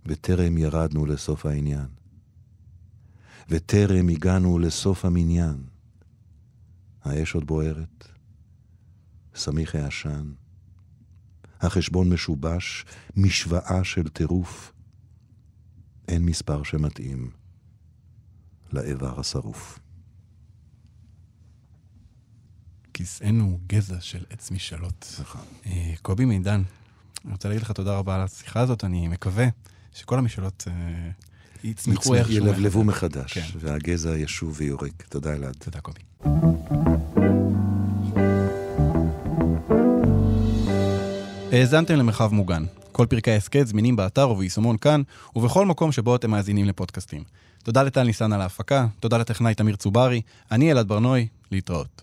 [0.06, 2.01] וטרם ירדנו לסוף העניין.
[3.48, 5.64] וטרם הגענו לסוף המניין.
[7.04, 8.08] האש עוד בוערת,
[9.34, 10.32] סמיך העשן,
[11.60, 12.84] החשבון משובש,
[13.16, 14.72] משוואה של טירוף.
[16.08, 17.30] אין מספר שמתאים
[18.72, 19.78] לאיבר השרוף.
[22.94, 25.16] כיסאנו הוא גזע של עץ משאלות.
[25.20, 25.44] נכון.
[25.66, 26.62] אה, קובי מידן,
[27.24, 29.46] אני רוצה להגיד לך תודה רבה על השיחה הזאת, אני מקווה
[29.92, 31.10] שכל המשאלות אה,
[31.64, 32.34] יצמחו איכשהו.
[32.36, 33.46] ילבלבו מחדש, כן.
[33.60, 35.02] והגזע ישוב ויורק.
[35.08, 35.56] תודה, אלעד.
[35.58, 36.00] תודה, קובי.
[41.52, 42.64] האזנתם למרחב מוגן.
[42.92, 45.02] כל פרקי ההסכת זמינים באתר וביישומון כאן,
[45.36, 47.22] ובכל מקום שבו אתם מאזינים לפודקאסטים.
[47.62, 52.02] תודה לטל ניסן על ההפקה, תודה לטכנאי תמיר צוברי, אני אלעד ברנועי, להתראות.